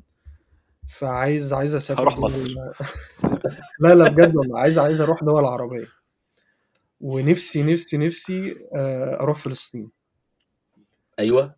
فعايز 0.89 1.53
عايز 1.53 1.75
أسافر 1.75 2.01
هروح 2.01 2.19
مصر. 2.19 2.47
لا 3.83 3.95
لا 3.95 4.09
بجد 4.09 4.35
والله 4.35 4.59
عايز 4.59 4.77
عايز 4.77 5.01
أروح 5.01 5.23
دول 5.23 5.45
عربية. 5.45 5.87
ونفسي 7.01 7.63
نفسي 7.63 7.97
نفسي 7.97 8.55
آه، 8.75 9.19
أروح 9.19 9.37
فلسطين. 9.37 9.89
أيوه. 11.19 11.55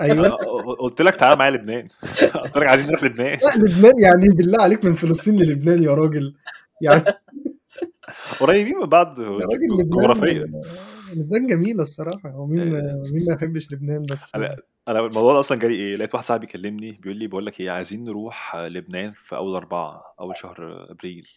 أيوه. 0.00 0.26
آه، 0.32 0.74
قلت 0.74 1.02
لك 1.02 1.14
تعالى 1.14 1.36
معايا 1.36 1.50
لبنان. 1.50 1.88
قلت 2.44 2.56
لك 2.56 2.66
عايزين 2.66 2.86
نروح 2.86 3.04
لبنان. 3.04 3.38
لا 3.42 3.62
لبنان 3.62 4.02
يعني 4.02 4.28
بالله 4.28 4.62
عليك 4.62 4.84
من 4.84 4.94
فلسطين 4.94 5.36
للبنان 5.36 5.82
يا 5.82 5.94
راجل. 5.94 6.34
يعني 6.82 7.02
قريبين 8.40 8.76
من 8.76 8.86
بعض 8.86 9.20
جغرافيا 9.20 10.46
لبنان 11.14 11.46
جميلة 11.46 11.82
الصراحة. 11.82 12.30
هو 12.30 12.46
مين 12.46 12.70
مين 13.12 13.26
ما 13.26 13.34
يحبش 13.34 13.72
لبنان 13.72 14.02
بس. 14.02 14.34
أنا 14.34 14.56
أنا 14.88 14.98
الموضوع 14.98 15.32
ده 15.32 15.40
أصلا 15.40 15.58
جالي 15.58 15.74
إيه؟ 15.74 15.96
لقيت 15.96 16.14
واحد 16.14 16.26
صاحبي 16.26 16.46
بيكلمني 16.46 16.92
بيقول 16.92 17.18
لي 17.18 17.26
بقول 17.26 17.46
لك 17.46 17.60
إيه 17.60 17.70
عايزين 17.70 18.04
نروح 18.04 18.56
لبنان 18.56 19.12
في 19.12 19.36
أول 19.36 19.54
أربعة 19.54 20.14
أول 20.20 20.36
شهر 20.36 20.86
أبريل. 20.90 21.28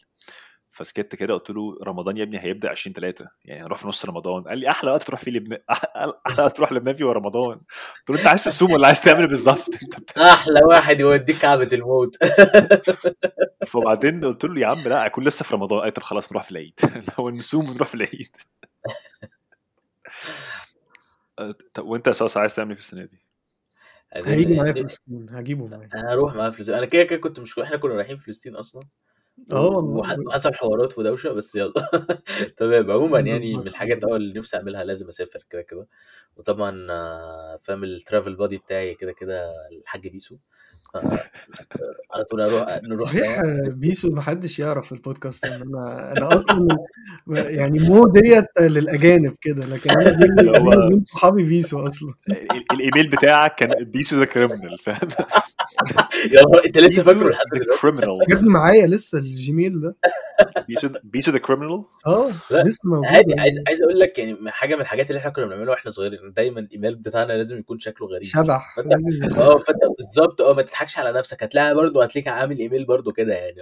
فسكت 0.73 1.15
كده 1.15 1.33
قلت 1.33 1.49
له 1.49 1.77
رمضان 1.83 2.17
يا 2.17 2.23
ابني 2.23 2.39
هيبدأ 2.39 2.69
20 2.69 2.93
3 2.93 3.27
يعني 3.45 3.63
هنروح 3.63 3.79
في 3.79 3.87
نص 3.87 4.05
رمضان. 4.05 4.43
قال 4.43 4.57
لي 4.57 4.69
أحلى 4.69 4.91
وقت 4.91 5.03
تروح 5.03 5.19
فيه 5.19 5.31
لبنان 5.31 5.59
أحلى 6.27 6.43
وقت 6.43 6.57
تروح 6.57 6.71
لبنان 6.71 6.95
فيه 6.95 7.05
هو 7.05 7.11
رمضان. 7.11 7.61
قلت 7.99 8.09
له 8.09 8.17
أنت 8.19 8.27
عايز 8.27 8.43
تصوم 8.43 8.71
ولا 8.71 8.87
عايز 8.87 9.01
تعمل 9.01 9.19
إيه 9.19 9.27
بالظبط. 9.27 9.69
أحلى 10.17 10.59
واحد 10.65 10.99
يوديك 10.99 11.37
كعبه 11.37 11.69
الموت. 11.73 12.17
فبعدين 13.67 14.25
قلت 14.25 14.45
له 14.45 14.61
يا 14.61 14.67
عم 14.67 14.77
لا 14.77 15.05
اكون 15.05 15.23
لسه 15.23 15.45
في 15.45 15.55
رمضان. 15.55 15.79
قال 15.79 15.93
طب 15.93 16.01
خلاص 16.01 16.31
نروح 16.31 16.43
في 16.43 16.51
العيد. 16.51 16.79
لو 17.19 17.29
نصوم 17.29 17.69
ونروح 17.69 17.87
في 17.87 17.95
العيد. 17.95 18.35
طب 21.73 21.85
وأنت 21.85 22.07
يا 22.07 22.11
صاصا 22.11 22.39
عايز 22.39 22.55
تعمل 22.55 22.69
إيه 22.69 22.75
في 22.75 22.81
السنة 22.81 23.05
دي؟ 23.05 23.19
هيجي 24.13 24.55
معايا 24.55 24.73
فلسطين 24.73 25.27
هجيبه 25.29 25.67
معايا 25.67 25.89
أنا 25.95 26.13
هروح 26.13 26.35
معاه 26.35 26.49
فلسطين. 26.49 26.75
أنا 26.75 26.85
كده 26.85 27.03
كده 27.03 27.19
كنت 27.19 27.39
مش 27.39 27.59
إحنا 27.59 27.77
كنا 27.77 27.93
رايحين 27.93 28.15
فلسطين 28.15 28.55
أصلا. 28.55 28.83
آه 29.53 29.67
وحصل 30.27 30.53
حوارات 30.53 30.97
ودوشه 30.97 31.31
بس 31.33 31.55
يلا. 31.55 31.73
تمام 32.57 32.91
عموما 32.91 33.19
يعني 33.19 33.57
من 33.57 33.67
الحاجات 33.67 34.03
آه 34.03 34.15
اللي 34.15 34.39
نفسي 34.39 34.57
أعملها 34.57 34.83
لازم 34.83 35.07
أسافر 35.07 35.45
كده 35.49 35.61
كده. 35.61 35.87
وطبعا 36.37 36.87
آه، 36.91 37.55
فاهم 37.63 37.83
ال 37.83 37.91
travel 37.91 38.35
buddy 38.35 38.57
بتاعي 38.57 38.95
كده 38.95 39.11
كده 39.11 39.51
الحاج 39.71 40.07
بيسو. 40.07 40.37
على 42.13 42.23
طول 42.31 42.41
أروح 42.41 42.79
نروح 42.83 43.09
صحيح 43.13 43.41
بيسو 43.67 44.09
محدش 44.11 44.59
يعرف 44.59 44.85
في 44.85 44.91
البودكاست 44.91 45.45
إن 45.45 45.61
أنا 45.61 46.11
أنا 46.17 46.27
أصلا 46.27 46.67
يعني 47.49 47.79
مو 47.79 48.07
ديت 48.07 48.45
للأجانب 48.59 49.35
كده 49.41 49.65
لكن 49.65 49.89
أنا 49.91 50.89
مين 50.89 51.03
صحابي 51.13 51.43
بيسو 51.43 51.87
أصلا. 51.87 52.13
ال- 52.29 52.65
الإيميل 52.73 53.09
بتاعك 53.09 53.55
كان 53.55 53.83
بيسو 53.83 54.15
the 54.19 54.25
criminal 54.25 54.77
فاهم؟ 54.77 55.07
يا 56.31 56.41
نهار 56.41 56.65
أنت 56.65 56.77
لسه 56.77 57.13
فاكره 57.13 57.29
لحد 57.29 57.45
دلوقتي؟ 57.53 57.81
criminal. 57.81 58.49
معايا 58.51 58.87
لسه 58.87 59.17
الجيميل 59.17 59.81
ده. 59.81 59.95
بيسو 60.67 60.89
بيسو 61.03 61.31
the 61.31 61.37
criminal؟ 61.37 61.83
آه 62.07 62.29
لسه 62.51 62.89
موجود 62.89 63.05
عادي 63.05 63.39
عايز 63.39 63.55
عايز 63.67 63.81
أقول 63.81 63.99
لك 63.99 64.19
يعني 64.19 64.37
حاجة 64.47 64.75
من 64.75 64.81
الحاجات 64.81 65.09
اللي 65.09 65.19
إحنا 65.19 65.31
كنا 65.31 65.45
بنعملها 65.45 65.69
وإحنا 65.69 65.91
صغيرين 65.91 66.33
دايما 66.35 66.59
الإيميل 66.59 66.95
بتاعنا 66.95 67.33
لازم 67.33 67.57
يكون 67.57 67.79
شكله 67.79 68.07
غريب. 68.07 68.23
شبح 68.23 68.75
آه 69.37 69.57
فأنت 69.57 69.79
بالظبط 69.97 70.41
آه 70.41 70.53
ما 70.53 70.61
تضحكش 70.83 70.99
على 70.99 71.11
نفسك 71.19 71.43
هتلاقي 71.43 71.75
برضه 71.75 72.03
هتلاقيك 72.03 72.27
عامل 72.27 72.59
إيميل 72.59 72.85
برضه 72.85 73.11
كده 73.11 73.33
يعني 73.33 73.61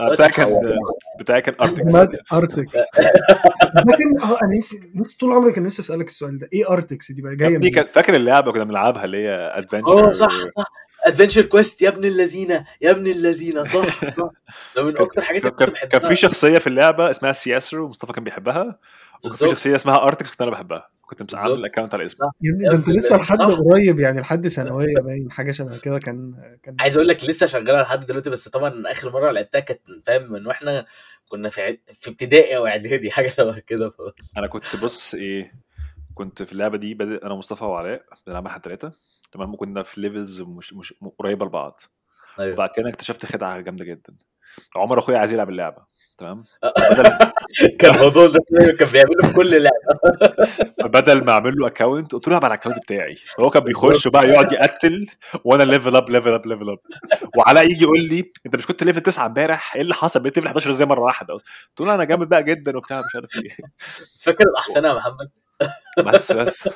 بتاعي 0.00 0.30
تقعدش 0.30 0.32
كان 0.32 1.54
كان 1.54 1.54
أرتكس. 1.60 2.32
أرتكس. 2.32 2.72
لكن 3.90 4.20
آه 4.22 4.38
أنا 4.42 4.56
نفسي 4.58 4.90
نفسي 4.94 5.16
طول 5.18 5.32
عمري 5.32 5.52
كان 5.52 5.64
نفسي 5.64 5.82
أسألك 5.82 6.06
السؤال 6.06 6.38
ده. 6.38 6.48
إيه 6.52 6.70
Artix؟ 6.72 7.12
دي 7.12 7.22
بقى 7.22 7.36
جاية؟ 7.36 7.70
كان 7.74 7.86
فاكر 7.86 8.14
اللعبة 8.14 8.52
كنا 8.52 8.64
بنلعبها 8.64 9.04
اللي 9.04 9.16
هي 9.16 9.30
آه 9.30 9.58
Adventure 9.58 10.12
صح 10.12 10.28
صح. 10.56 10.64
Adventure 11.04 11.42
Quest 11.44 11.82
يا 11.82 11.88
ابن 11.88 12.04
اللذينة 12.04 12.64
يا 12.80 12.90
ابن 12.90 13.06
اللذينة. 13.06 13.64
صح 13.64 14.08
صح. 14.08 14.30
ده 14.76 14.82
من 14.84 14.98
أكتر 14.98 15.22
حاجات 15.22 15.40
اللي 15.46 15.50
كنت 15.50 15.64
كان 15.64 15.74
كان 15.74 15.88
بحبها. 15.88 16.08
في 16.08 16.16
شخصية 16.16 16.58
في 16.58 16.66
اللعبة 16.66 17.10
اسمها 17.10 17.32
سياسر 17.32 17.80
ومصطفى 17.80 18.12
كان 18.12 18.24
بيحبها 18.24 18.78
وكان 19.24 19.36
في 19.36 19.48
شخصية 19.48 19.74
اسمها 19.76 20.06
أرتكس 20.06 20.30
كنت 20.30 20.42
أنا 20.42 20.50
بحبها. 20.50 20.95
كنت 21.06 21.22
مس- 21.22 21.34
عامل 21.34 21.48
بالظبط. 21.48 21.58
ال 21.58 21.62
account 21.62 21.94
على 21.94 22.04
اسمه 22.06 22.30
يا 22.42 22.52
ابني 22.52 22.68
ده 22.68 22.74
انت 22.74 22.88
لسه 22.88 23.16
لحد 23.16 23.38
قريب 23.38 24.00
يعني 24.00 24.20
لحد 24.20 24.48
ثانوية 24.48 24.94
باين 24.94 25.30
حاجة 25.32 25.52
شبه 25.52 25.78
كده 25.82 25.98
كان 25.98 26.34
كان 26.62 26.76
عايز 26.80 26.96
أقول 26.96 27.08
لك 27.08 27.24
لسه 27.24 27.46
شغالة 27.46 27.82
لحد 27.82 28.06
دلوقتي 28.06 28.30
بس 28.30 28.48
طبعا 28.48 28.82
آخر 28.92 29.10
مرة 29.12 29.30
لعبتها 29.30 29.60
كانت 29.60 29.80
فاهم 30.06 30.32
من 30.32 30.46
وإحنا 30.46 30.86
كنا 31.28 31.48
في 31.48 31.62
عد... 31.62 31.78
في 31.92 32.10
ابتدائي 32.10 32.56
أو 32.56 32.66
إعدادي 32.66 33.10
حاجة 33.16 33.28
شبه 33.28 33.58
كده 33.58 33.90
فبس. 33.90 34.36
أنا 34.36 34.46
كنت 34.46 34.76
بص 34.82 35.14
إيه 35.14 35.54
كنت 36.14 36.42
في 36.42 36.52
اللعبة 36.52 36.78
دي 36.78 36.94
بادئ 36.94 37.26
أنا 37.26 37.34
مصطفى 37.34 37.64
وعلاء 37.64 38.02
بنلعبها 38.26 38.50
إحنا 38.50 38.60
ثلاثة 38.62 38.92
تمام 39.32 39.54
وكنا 39.54 39.82
في 39.82 40.00
levels 40.00 40.40
مش 40.40 40.72
مش 40.74 40.94
قريبة 41.18 41.46
لبعض. 41.46 41.80
أيوه. 42.40 42.54
وبعد 42.54 42.70
كده 42.76 42.88
اكتشفت 42.88 43.26
خدعة 43.26 43.60
جامدة 43.60 43.84
جدا. 43.84 44.14
عمر 44.76 44.98
اخويا 44.98 45.18
عايز 45.18 45.32
يلعب 45.32 45.48
اللعبة. 45.50 45.82
تمام؟ 46.18 46.44
بدل 46.90 47.32
كان 47.80 47.94
الموضوع 47.94 48.26
ده 48.26 48.38
كان 48.78 48.88
بيعمله 48.88 49.22
في 49.28 49.34
كل 49.34 49.62
لعبة. 49.62 50.00
فبدل 50.82 51.24
ما 51.24 51.32
اعمل 51.32 51.56
له 51.58 51.66
account 51.66 52.12
قلت 52.12 52.28
له 52.28 52.32
العب 52.32 52.44
على 52.44 52.54
ال 52.54 52.57
account 52.57 52.78
بتاعي. 52.78 53.14
فهو 53.16 53.50
كان 53.50 53.62
بيخش 53.64 54.08
بقى 54.08 54.28
يقعد 54.28 54.52
يقتل 54.52 55.06
وأنا 55.44 55.62
level 55.62 55.96
up 55.96 56.10
level 56.10 56.32
up 56.32 56.46
level 56.46 56.70
up 56.70 56.78
وعلاء 57.36 57.64
يجي 57.70 57.82
يقول 57.84 58.00
لي 58.00 58.32
انت 58.46 58.56
مش 58.56 58.66
كنت 58.66 58.82
level 58.84 59.00
9 59.00 59.26
امبارح؟ 59.26 59.74
إيه 59.76 59.82
اللي 59.82 59.94
حصل؟ 59.94 60.20
بقيت 60.20 60.36
level 60.36 60.46
11 60.48 60.70
إزاي 60.70 60.86
مرة 60.86 61.00
واحدة. 61.00 61.34
قلت 61.34 61.80
له 61.80 61.94
أنا 61.94 62.04
جامد 62.04 62.28
بقى 62.28 62.42
جدا 62.42 62.76
وبتاع 62.76 62.98
مش 62.98 63.14
عارف 63.14 63.36
إيه. 63.36 63.56
فاكر 64.20 64.44
الأحسنة 64.44 64.88
يا 64.88 64.94
محمد؟ 64.94 65.30
بس 66.06 66.32
بس. 66.32 66.68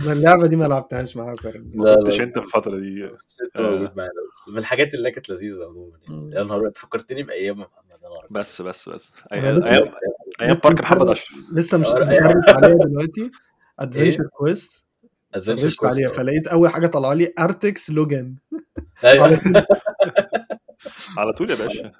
أنا 0.00 0.12
اللعبة 0.12 0.46
دي 0.46 0.56
ما 0.56 0.64
لعبتهاش 0.64 1.16
معاك. 1.16 1.46
ما 1.46 1.84
لا 1.84 1.96
كنتش 1.96 2.18
لا 2.18 2.24
أنت 2.24 2.38
في 2.38 2.44
الفترة 2.44 2.78
دي. 2.78 3.04
آه، 3.56 3.86
بس 3.86 4.48
من 4.48 4.58
الحاجات 4.58 4.94
اللي 4.94 5.10
كانت 5.10 5.28
لذيذة 5.30 5.64
عموما 5.64 5.98
يعني. 6.08 6.30
يا 6.34 6.42
نهار 6.44 6.60
أبيض، 6.60 6.76
فكرتني 6.76 7.22
بأيام 7.22 7.60
يا 7.60 7.66
محمد. 7.66 8.26
بس 8.30 8.62
بس 8.62 8.88
بس. 8.88 9.14
أيام 9.32 9.64
أيام 9.64 9.92
أيام- 10.42 10.60
بارك 10.60 10.80
محمد 10.80 11.08
اشرف 11.08 11.38
لسه 11.52 11.78
مش 11.78 11.86
أيام- 11.86 12.06
مسرش 12.06 12.48
عليها 12.48 12.78
دلوقتي. 12.84 13.30
ادفنشر 13.78 14.24
كويست 14.38 14.84
ادفنشر 15.34 15.62
كويست 15.62 15.84
عليها. 15.84 16.10
فلقيت 16.10 16.48
أول 16.48 16.68
حاجة 16.68 16.86
طلع 16.86 17.12
لي 17.12 17.32
ارتكس 17.38 17.90
لوجان 17.90 18.34
أيوه. 19.04 19.24
على 21.18 21.32
طول. 21.32 21.50
يا 21.50 21.54
باشا. 21.56 21.92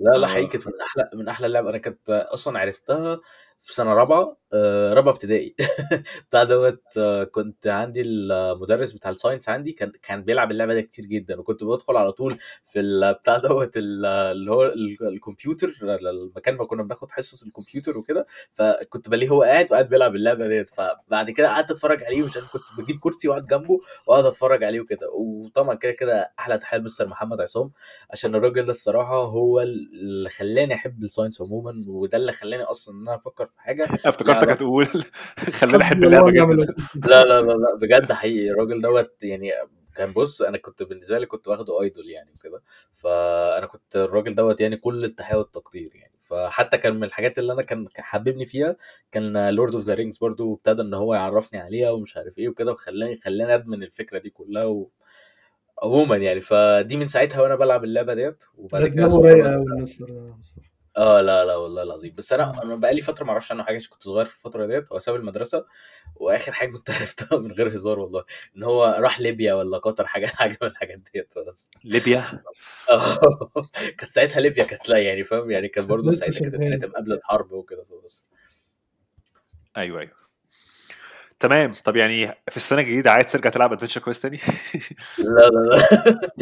لا 0.00 0.18
لا 0.18 0.26
حقيقي 0.26 0.46
آه. 0.46 0.48
كانت 0.48 0.66
من 0.66 0.72
أحلى 0.80 1.10
من 1.14 1.28
أحلى 1.28 1.46
اللعب. 1.46 1.66
أنا 1.66 1.78
كنت 1.78 2.10
أصلا 2.10 2.58
عرفتها 2.58 3.16
في 3.60 3.74
سنة 3.74 3.92
رابعة. 3.92 4.36
آه، 4.54 4.92
رابعه 4.94 5.12
ابتدائي. 5.12 5.54
بتاع 6.28 6.44
دوت 6.44 6.82
آه، 6.98 7.24
كنت 7.24 7.66
عندي 7.66 8.00
المدرس 8.02 8.92
بتاع 8.92 9.10
الساينس 9.10 9.48
عندي 9.48 9.72
كان 9.72 9.92
كان 10.02 10.22
بيلعب 10.22 10.50
اللعبة 10.50 10.74
دي 10.74 10.82
كتير 10.82 11.04
جدا 11.04 11.40
وكنت 11.40 11.64
بدخل 11.64 11.96
على 11.96 12.12
طول 12.12 12.38
في 12.64 12.80
بتاع 13.22 13.38
دوت 13.38 13.76
ال- 13.76 14.06
اللي 14.06 14.50
هو 14.52 14.64
ال- 14.66 14.96
الكمبيوتر 15.08 15.72
المكان 15.82 16.54
ما 16.56 16.64
كنا 16.64 16.82
بناخد 16.82 17.10
حصص 17.10 17.42
الكمبيوتر 17.42 17.98
وكده 17.98 18.26
فكنت 18.54 19.08
بلاقيه 19.08 19.28
هو 19.30 19.42
قاعد 19.42 19.66
وقاعد 19.70 19.88
بيلعب 19.88 20.14
اللعبة 20.16 20.48
ديت. 20.48 20.68
فبعد 20.70 21.30
كده 21.30 21.48
قعدت 21.48 21.70
اتفرج 21.70 22.04
عليه 22.04 22.22
ومش 22.22 22.36
عارف 22.36 22.52
كنت 22.52 22.62
بجيب 22.78 22.98
كرسي 23.00 23.28
واقعد 23.28 23.46
جنبه 23.46 23.80
واقعد 24.06 24.24
اتفرج 24.24 24.64
عليه 24.64 24.80
وكده. 24.80 25.10
وطبعا 25.12 25.74
كده 25.74 25.92
كده 25.92 26.32
أحلى 26.38 26.58
تحيه 26.58 26.78
ل 26.78 26.85
Mr. 26.85 27.08
محمد 27.08 27.40
عصام 27.40 27.70
عشان 28.10 28.34
الراجل 28.34 28.64
ده 28.64 28.70
الصراحة 28.70 29.24
هو 29.24 29.60
اللي 29.60 30.30
خلاني 30.30 30.74
أحب 30.74 31.02
ال 31.02 31.07
science 31.07 31.40
عموما 31.42 31.84
وده 31.88 32.18
اللي 32.18 32.32
خلاني 32.32 32.62
أصلا 32.62 32.94
إن 32.94 33.00
أنا 33.02 33.14
أفكر 33.16 33.46
في 33.46 33.60
حاجة. 33.60 33.86
افتكرتك 34.38 34.62
هتقول. 34.62 34.86
خلاني 35.58 35.82
أحب 35.82 36.04
اللعبة 36.04 36.30
جدا. 36.30 36.44
الوكيل 36.44 36.66
لا 36.94 37.24
لا 37.24 37.40
لا 37.40 37.52
لا 37.52 37.74
بجد 37.80 38.12
حقيقي 38.12 38.50
الراجل 38.50 38.80
دوت 38.80 39.22
يعني 39.22 39.50
كان 39.96 40.12
بص 40.12 40.42
أنا 40.42 40.58
كنت 40.58 40.82
بالنسبة 40.82 41.18
لي 41.18 41.26
كنت 41.26 41.48
واخده 41.48 41.82
idol 41.82 42.10
يعني 42.10 42.30
وكده. 42.38 42.62
فأنا 42.92 43.66
كنت 43.66 43.96
الراجل 43.96 44.34
دوت 44.34 44.60
يعني 44.60 44.76
كل 44.76 45.04
التحيه 45.04 45.36
والتقدير 45.36 45.90
يعني. 45.94 46.12
فحتى 46.20 46.78
كان 46.78 46.96
من 46.96 47.04
الحاجات 47.04 47.38
اللي 47.38 47.52
أنا 47.52 47.62
كان 47.62 47.88
حببني 47.96 48.46
فيها 48.46 48.76
كان 49.12 49.48
Lord 49.48 49.74
of 49.74 49.84
the 49.84 49.94
Rings 49.94 50.18
برضو 50.18 50.54
ابتدى 50.54 50.82
إن 50.82 50.94
هو 50.94 51.14
يعرفني 51.14 51.58
عليها 51.60 51.90
ومش 51.90 52.16
عارف 52.16 52.38
إيه 52.38 52.48
وكده 52.48 52.72
وخلاني 52.72 53.20
خلاني 53.24 53.54
أدمن 53.54 53.82
الفكرة 53.82 54.18
دي 54.18 54.30
كلها 54.30 54.64
و... 54.64 54.90
عموما 55.82 56.16
يعني. 56.16 56.40
فدي 56.40 56.96
من 56.96 57.06
ساعتها 57.08 57.42
وأنا 57.42 57.54
بلعب 57.54 57.84
اللعبة 57.84 58.14
ديت 58.14 58.44
وبعد 58.58 58.82
ده 58.82 58.88
كده 58.88 59.08
آه 60.98 61.20
لا 61.20 61.44
لا 61.44 61.56
والله 61.56 61.82
العظيم. 61.82 62.14
بس 62.14 62.32
أنا 62.32 62.62
أنا 62.62 62.74
بقالي 62.76 63.00
فترة 63.00 63.24
ما 63.24 63.30
أعرفش 63.32 63.52
عنه 63.52 63.64
حاجة 63.64 63.76
عشان 63.76 63.90
كنت 63.90 64.02
صغير 64.02 64.24
في 64.24 64.34
الفترة 64.34 64.66
ديت. 64.66 64.92
هو 64.92 64.98
ساب 64.98 65.14
المدرسة 65.14 65.66
وآخر 66.16 66.52
حاجة 66.52 66.70
كنت 66.70 66.90
عرفتها 67.00 67.38
من 67.38 67.52
غير 67.52 67.74
هزار 67.74 67.98
والله 67.98 68.24
إن 68.56 68.62
هو 68.62 68.84
راح 69.00 69.20
ليبيا 69.20 69.54
ولا 69.54 69.78
قطر 69.78 70.06
حاجة 70.06 70.26
حاجة 70.36 70.58
من 70.62 70.68
الحاجات 70.68 70.98
ديت 71.14 71.34
بس. 71.38 71.70
ليبيا؟ 71.84 72.42
آه، 72.90 73.18
كانت 73.98 74.10
ساعتها 74.12 74.40
ليبيا 74.40 74.64
كانت 74.64 74.88
لا 74.88 74.98
يعني 74.98 75.24
فاهم؟ 75.24 75.50
يعني 75.50 75.68
كان 75.68 75.86
برضه 75.86 76.12
ساعتها 76.12 76.50
كانت 76.50 76.84
قبل 76.84 77.12
الحرب 77.12 77.52
وكده 77.52 77.86
بس 78.04 78.26
أيوه 79.76 80.00
أيوه. 80.00 80.27
تمام. 81.40 81.72
طب 81.84 81.96
يعني 81.96 82.26
في 82.26 82.56
السنة 82.56 82.80
الجديدة 82.80 83.10
عايز 83.10 83.32
ترجع 83.32 83.50
تلعب 83.50 83.72
ادفنشر 83.72 84.00
كويس 84.00 84.20
تاني؟ 84.20 84.38
لا 85.18 85.24
لا 85.48 85.60
لا. 85.60 85.78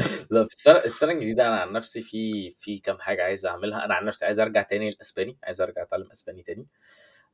لا 0.31 0.45
في 0.45 0.55
السنة 0.55 0.77
السنة 0.85 1.13
الجديدة 1.13 1.47
أنا 1.47 1.61
عن 1.61 1.73
نفسي 1.73 2.01
في 2.03 2.51
في 2.59 2.79
كام 2.79 2.99
حاجة 2.99 3.23
عايز 3.23 3.47
أعملها. 3.47 3.85
أنا 3.85 3.95
عن 3.95 4.05
نفسي 4.05 4.25
عايز 4.25 4.41
أرجع 4.41 4.63
تاني 4.63 4.89
الاسباني 4.89 5.37
عايز 5.45 5.61
أرجع 5.61 5.83
أتعلم 5.83 6.09
إسباني 6.13 6.43
تاني 6.43 6.67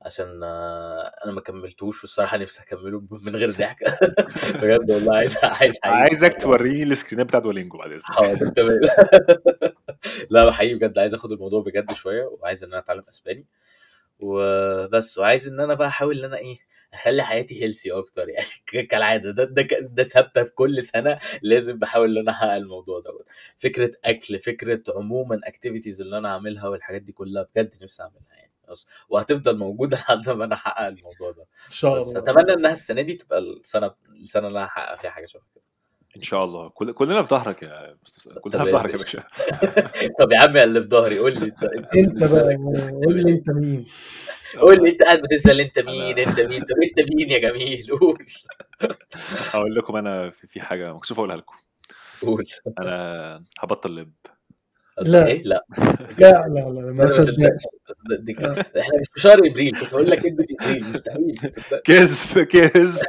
عشان 0.03 0.40
آه، 0.44 1.12
أنا 1.25 1.33
ما 1.33 1.40
كملتوش 1.40 2.03
والصراحة 2.03 2.37
نفسي 2.42 2.62
أكمله 2.62 3.03
من 3.11 3.37
غير 3.37 3.51
ضحك. 3.51 3.79
بجد 4.62 4.90
والله 4.90 5.16
عايز 5.16 5.37
عايز 5.44 5.79
عايزك 5.85 6.42
توريني 6.42 6.83
ال 6.82 6.88
screenات 6.88 7.26
بتاعت 7.27 7.42
Duolingo 7.42 7.78
بعد 7.79 7.90
إذنك. 7.90 8.05
حاضر 8.05 8.46
تمام. 8.46 8.81
لا 10.31 10.53
حقيقي 10.53 10.75
بجد 10.75 10.98
عايز 10.98 11.14
آخد 11.14 11.33
الموضوع 11.33 11.62
بجد 11.62 11.92
شوية 11.92 12.25
وعايز 12.25 12.64
إن 12.64 12.70
أنا 12.70 12.79
أتعلم 12.79 13.05
إسباني. 13.11 13.46
وبس 14.20 15.18
وعايز 15.18 15.48
إن 15.48 15.61
أنا 15.61 15.75
بقى 15.75 15.88
أحاول 15.88 16.18
إن 16.18 16.25
أنا 16.25 16.37
إيه 16.38 16.71
اخلي 16.94 17.22
حياتي 17.22 17.62
healthy 17.62 17.92
أكتر 17.92 18.28
يعني 18.28 18.46
كالعادة. 18.90 19.31
ده 19.31 19.44
ده 19.44 19.66
ده 19.81 20.02
ثابتة 20.02 20.42
في 20.44 20.50
كل 20.52 20.83
سنة. 20.83 21.18
لازم 21.42 21.78
بحاول 21.78 22.11
إن 22.18 22.18
أنا 22.22 22.31
أحقق 22.31 22.52
الموضوع 22.55 23.00
دوت. 23.00 23.26
فكرة 23.59 23.90
أكل 24.05 24.38
فكرة 24.38 24.83
عموما 24.96 25.40
activities 25.44 26.00
اللي 26.00 26.18
أنا 26.18 26.28
اعملها 26.28 26.68
والحاجات 26.68 27.02
دي 27.02 27.12
كلها 27.12 27.48
بجد 27.55 27.83
نفسي 27.83 28.02
أعملها 28.02 28.20
يعني. 28.37 28.52
بس 28.70 28.87
وهتفضل 29.09 29.59
موجودة 29.59 29.96
لحد 29.96 30.28
ما 30.31 30.44
أنا 30.44 30.55
أحقق 30.55 30.87
الموضوع 30.87 31.31
ده. 31.31 31.42
إن 31.42 31.70
شاء 31.72 31.96
بس 31.98 32.09
الله. 32.09 32.18
أتمنى 32.18 32.52
إنها 32.52 32.72
السنة 32.72 33.02
دي 33.02 33.14
تبقى 33.14 33.38
السنة 33.38 33.94
السنة 34.09 34.48
اللي 34.48 34.59
أنا 34.59 34.66
هحقق 34.66 34.94
فيها 34.94 35.11
حاجة 35.11 35.26
شبه 35.26 35.42
كده. 35.55 35.64
إن 36.16 36.20
شاء 36.22 36.44
الله. 36.44 36.68
كل... 36.68 36.92
كلنا 36.92 37.22
في 37.22 37.29
ظهرك 37.29 37.62
يا 37.62 37.96
مستر 38.05 38.40
كلنا 38.40 38.64
في 38.64 38.70
يا 38.70 38.72
ظهرك 38.72 38.92
يا 38.92 38.96
باشا. 38.96 39.22
طب 40.18 40.33
يا 40.33 40.38
عم 40.38 40.57
اللي 40.57 40.81
في 40.83 40.88
ظهري 40.88 41.18
قول 41.18 41.33
لي 41.40 41.46
انت. 41.46 42.25
بقى 42.33 42.57
قول 43.05 43.20
لي 43.20 43.33
انت 43.33 43.51
مين. 43.51 43.85
قول 44.61 44.83
لي 44.83 44.90
انت 44.90 45.03
قاعد 45.03 45.22
بتسأل 45.22 45.61
انت 45.61 45.79
مين 45.79 46.18
انت 46.18 46.40
مين. 46.40 46.62
طب 46.62 46.77
انت 46.83 47.14
مين 47.14 47.31
يا 47.31 47.38
جميل؟ 47.38 47.87
قول. 48.01 48.27
هقول 49.53 49.75
لكم 49.75 49.96
أنا 49.96 50.31
في, 50.31 50.46
في 50.46 50.61
حاجة 50.61 50.94
مكسوف 50.94 51.18
أقولها 51.18 51.37
لكم. 51.37 51.57
قول. 52.22 52.44
أنا 52.79 53.44
هبطل 53.59 53.96
لب. 53.96 54.12
لا 54.98 55.35
لا. 55.35 55.42
لا. 55.44 55.64
لا 56.18 56.48
لا 56.48 56.70
لا 56.70 56.92
ما 56.92 57.09
صدقش 57.09 57.64
إحنا 58.81 59.01
مش 59.01 59.07
في 59.14 59.20
شهر 59.20 59.38
إبريل. 59.46 59.72
كنت 59.81 59.94
هقول 59.94 60.11
لك 60.11 60.18
ادي 60.18 60.57
إبريل. 60.61 60.85
مستحيل. 60.85 61.38
كذب 61.85 62.42
كذب. 62.42 63.07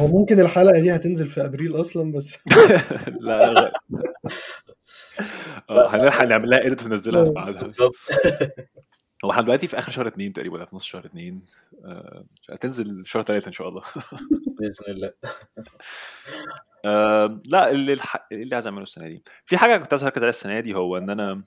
هو 0.00 0.06
ممكن 0.06 0.40
الحلقة 0.40 0.80
دي 0.80 0.94
هتنزل 0.94 1.28
في 1.28 1.44
أبريل 1.44 1.80
أصلا 1.80 2.12
بس 2.12 2.38
لا 3.20 3.52
لا 3.52 3.72
آه 5.70 5.88
هنلحق 5.88 6.24
نعمل 6.24 6.50
لها 6.50 6.66
اديت 6.66 6.82
وننزلها 6.82 7.24
في 7.24 7.30
ميعادها 7.30 7.62
بالظبط. 7.62 7.94
هو 9.24 9.30
إحنا 9.30 9.42
دلوقتي 9.42 9.68
في 9.68 9.78
آخر 9.78 9.92
شهر 9.92 10.06
اتنين 10.06 10.32
تقريبا 10.32 10.64
في 10.64 10.76
نص 10.76 10.84
شهر 10.84 11.06
اتنين 11.06 11.42
آه، 11.84 12.24
هتنزل 12.50 13.02
شهر 13.04 13.22
تلاتة 13.22 13.48
إن 13.48 13.52
شاء 13.52 13.68
الله. 13.68 13.82
بإذن 14.58 14.88
الله. 14.88 15.12
آه، 16.84 17.40
لا 17.46 17.70
اللي 17.70 17.92
الح... 17.92 18.26
اللي 18.32 18.54
عايز 18.54 18.66
أعمله 18.66 18.82
السنة 18.82 19.08
دي. 19.08 19.22
في 19.46 19.56
حاجة 19.56 19.76
كنت 19.76 19.92
عايز 19.92 20.04
اركز 20.04 20.18
عليها 20.18 20.30
السنة 20.30 20.60
دي 20.60 20.74
هو 20.74 20.96
إن 20.96 21.10
أنا 21.10 21.42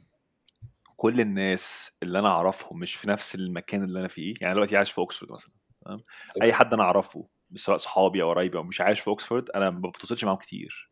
كل 0.96 1.22
الناس 1.22 1.92
اللي 2.04 2.20
أنا 2.20 2.28
أعرفهم 2.28 2.80
مش 2.80 2.96
في 2.96 3.10
نفس 3.10 3.36
المكان 3.36 3.84
اللي 3.84 4.00
أنا 4.00 4.08
فيه 4.08 4.34
يعني 4.42 4.54
دلوقتي 4.54 4.78
عايش 4.78 4.92
في 4.92 4.98
أوكسفورد 4.98 5.32
مثلا 5.32 5.56
تمام؟ 5.86 6.00
أي 6.42 6.54
حد 6.54 6.74
أنا 6.74 6.84
أعرفه 6.84 7.28
سواء 7.56 7.78
صحابي 7.78 8.22
أو 8.22 8.30
قرايبي 8.30 8.58
أو 8.58 8.64
مش 8.64 8.82
عايش 8.82 9.00
في 9.00 9.08
اوكسفورد 9.08 9.50
أنا 9.50 9.70
ما 9.70 9.90
بتواصلش 9.90 10.24
معاهم 10.24 10.38
كتير. 10.38 10.92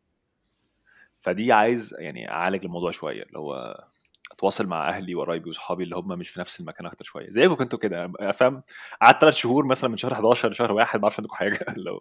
فدي 1.20 1.52
عايز 1.52 1.94
يعني 1.98 2.30
أعالج 2.30 2.64
الموضوع 2.64 2.90
شوية 2.90 3.22
اللي 3.22 3.38
هو 3.38 3.84
أتواصل 4.32 4.66
مع 4.66 4.88
أهلي 4.88 5.14
وقرايبي 5.14 5.50
وصحابي 5.50 5.84
اللي 5.84 5.96
هم 5.96 6.08
مش 6.08 6.28
في 6.28 6.40
نفس 6.40 6.60
المكان 6.60 6.86
أكتر 6.86 7.04
شوية. 7.04 7.30
زيكم 7.30 7.54
كنتوا 7.54 7.78
كده 7.78 8.12
فاهم؟ 8.32 8.62
قعدت 9.02 9.20
ثلاث 9.20 9.34
شهور 9.34 9.66
مثلا 9.66 9.90
من 9.90 9.96
شهر 9.96 10.12
11 10.12 10.50
لشهر 10.50 10.72
واحد 10.72 10.98
ما 10.98 11.04
أعرفش 11.04 11.18
عندكم 11.20 11.34
حاجة. 11.34 11.58
اللي 11.76 11.90
هو 11.90 12.00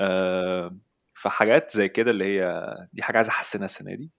آه 0.00 0.76
فحاجات 1.14 1.70
زي 1.70 1.88
كده 1.88 2.10
اللي 2.10 2.24
هي 2.24 2.64
دي 2.92 3.02
حاجة 3.02 3.16
عايز 3.16 3.28
أحسنها 3.28 3.64
السنة 3.64 3.94
دي 3.94 4.10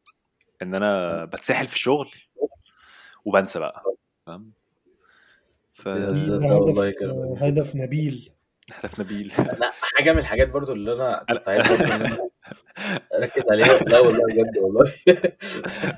إن 0.61 0.75
أنا 0.75 1.25
بتسحل 1.25 1.67
في 1.67 1.75
الشغل 1.75 2.09
وبنسى 3.25 3.59
بقى 3.59 3.83
فاهم؟ 4.25 4.51
ف 5.73 5.87
هدف 5.87 7.43
هدف 7.43 7.75
نبيل. 7.75 8.31
هدف 8.73 8.99
نبيل. 8.99 9.33
لا 9.37 9.71
حاجة 9.81 10.11
من 10.11 10.19
الحاجات 10.19 10.49
برضو 10.49 10.73
اللي 10.73 10.93
أنا 10.93 11.23
كنت 11.29 11.49
عايز 11.49 11.65
اركز 13.13 13.43
عليها. 13.51 13.79
لا 13.83 13.99
والله 13.99 14.21
بجد 14.29 14.57
والله. 14.57 14.91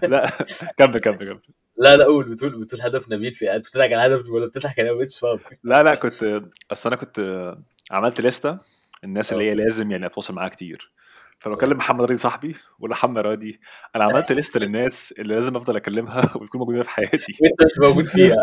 لا 0.18 0.30
كمل 0.78 0.98
كمل 1.00 1.18
كمل. 1.18 1.42
لا 1.78 1.98
لا 1.98 2.06
قول. 2.06 2.30
بتقول 2.30 2.60
بتقول 2.62 2.82
هدف 2.82 3.10
نبيل 3.10 3.36
في 3.36 3.60
بتضحك 3.60 3.94
على 3.94 4.16
هدف 4.16 4.30
ولا 4.30 4.46
بتضحك 4.48 4.80
على 4.80 4.96
بيتش 4.96 5.20
فاهم. 5.20 5.40
لا 5.64 5.84
لا 5.84 5.96
كنت 5.96 6.42
أصل 6.72 6.90
أنا 6.90 6.96
كنت 6.96 7.56
عملت 7.92 8.22
لسته 8.22 8.58
الناس 9.04 9.34
اللي 9.34 9.44
هي 9.50 9.56
لازم 9.56 9.92
يعني 9.92 10.06
أتواصل 10.06 10.34
معاها 10.34 10.50
كتير. 10.50 10.92
فلو 11.40 11.54
اكلم 11.54 11.78
محمد 11.78 12.02
راضي 12.02 12.18
صاحبي 12.18 12.56
ولا 12.80 12.92
محمد 12.92 13.18
راضي. 13.22 13.60
أنا 13.96 14.04
عملت 14.04 14.32
لسته 14.32 14.60
للناس 14.60 15.14
اللي 15.20 15.36
لازم 15.36 15.56
أفضل 15.56 15.76
أكلمها 15.76 16.20
ويكونوا 16.38 16.66
موجودين 16.66 16.84
في 16.84 16.90
حياتي. 16.90 17.38
وأنت 17.42 17.72
مش 17.72 17.80
موجود 17.88 18.08
فيها. 18.08 18.36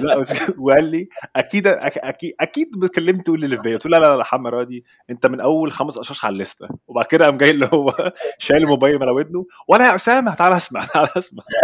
لا 0.00 0.22
وقال 0.58 0.84
لي 0.90 1.08
أكيد 1.36 1.66
أكيد 1.66 2.34
أكيد 2.40 2.86
كلمت 2.94 3.24
تقول 3.26 3.44
اللي 3.44 3.56
في 3.62 3.72
قلت 3.74 3.86
له 3.86 3.98
لا 3.98 4.06
لا 4.06 4.12
لا 4.16 4.20
محمد 4.20 4.50
راضي 4.54 4.84
أنت 5.10 5.26
من 5.26 5.40
أول 5.40 5.72
خمس 5.72 5.98
اشخاص 5.98 6.24
على 6.24 6.32
الليستة. 6.32 6.68
وبعد 6.86 7.04
كده 7.04 7.24
قام 7.24 7.36
جاي 7.38 7.50
اللي 7.50 7.68
هو 7.74 8.12
شايل 8.38 8.62
الموبايل 8.62 8.96
من 8.96 9.02
على 9.02 9.10
ودنه 9.10 9.46
وأنا 9.68 9.86
يا 9.90 9.94
أسامة 9.94 10.34
تعالى 10.34 10.56
أسمع 10.56 10.84
تعالى 10.84 11.08
أسمع. 11.16 11.42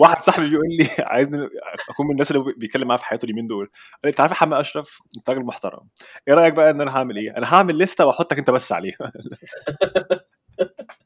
واحد 0.00 0.22
صاحبي 0.22 0.48
بيقول 0.50 0.64
لي 0.78 0.88
عايزني 0.98 1.48
أكون 1.90 2.06
من 2.06 2.12
الناس 2.12 2.30
اللي 2.30 2.52
بيتكلم 2.56 2.88
معاها 2.88 2.98
في 2.98 3.04
حياته 3.04 3.24
اليومين 3.24 3.46
دول. 3.46 3.66
قال 3.66 3.72
لي 4.04 4.10
أنت 4.10 4.20
عارف 4.20 4.32
يا 4.32 4.36
حماد 4.36 4.60
أشرف 4.60 4.98
أنت 5.16 5.30
راجل 5.30 5.44
محترم. 5.44 5.80
إيه 6.28 6.34
رأيك 6.34 6.54
بقى 6.54 6.70
إن 6.70 6.80
أنا 6.80 6.96
هعمل 6.96 7.16
إيه؟ 7.16 7.36
أنا 7.36 7.54
هعمل 7.54 7.78
لسته 7.78 8.06
وأحطك 8.06 8.38
أنت 8.38 8.50
بس 8.50 8.72
عليها. 8.72 9.12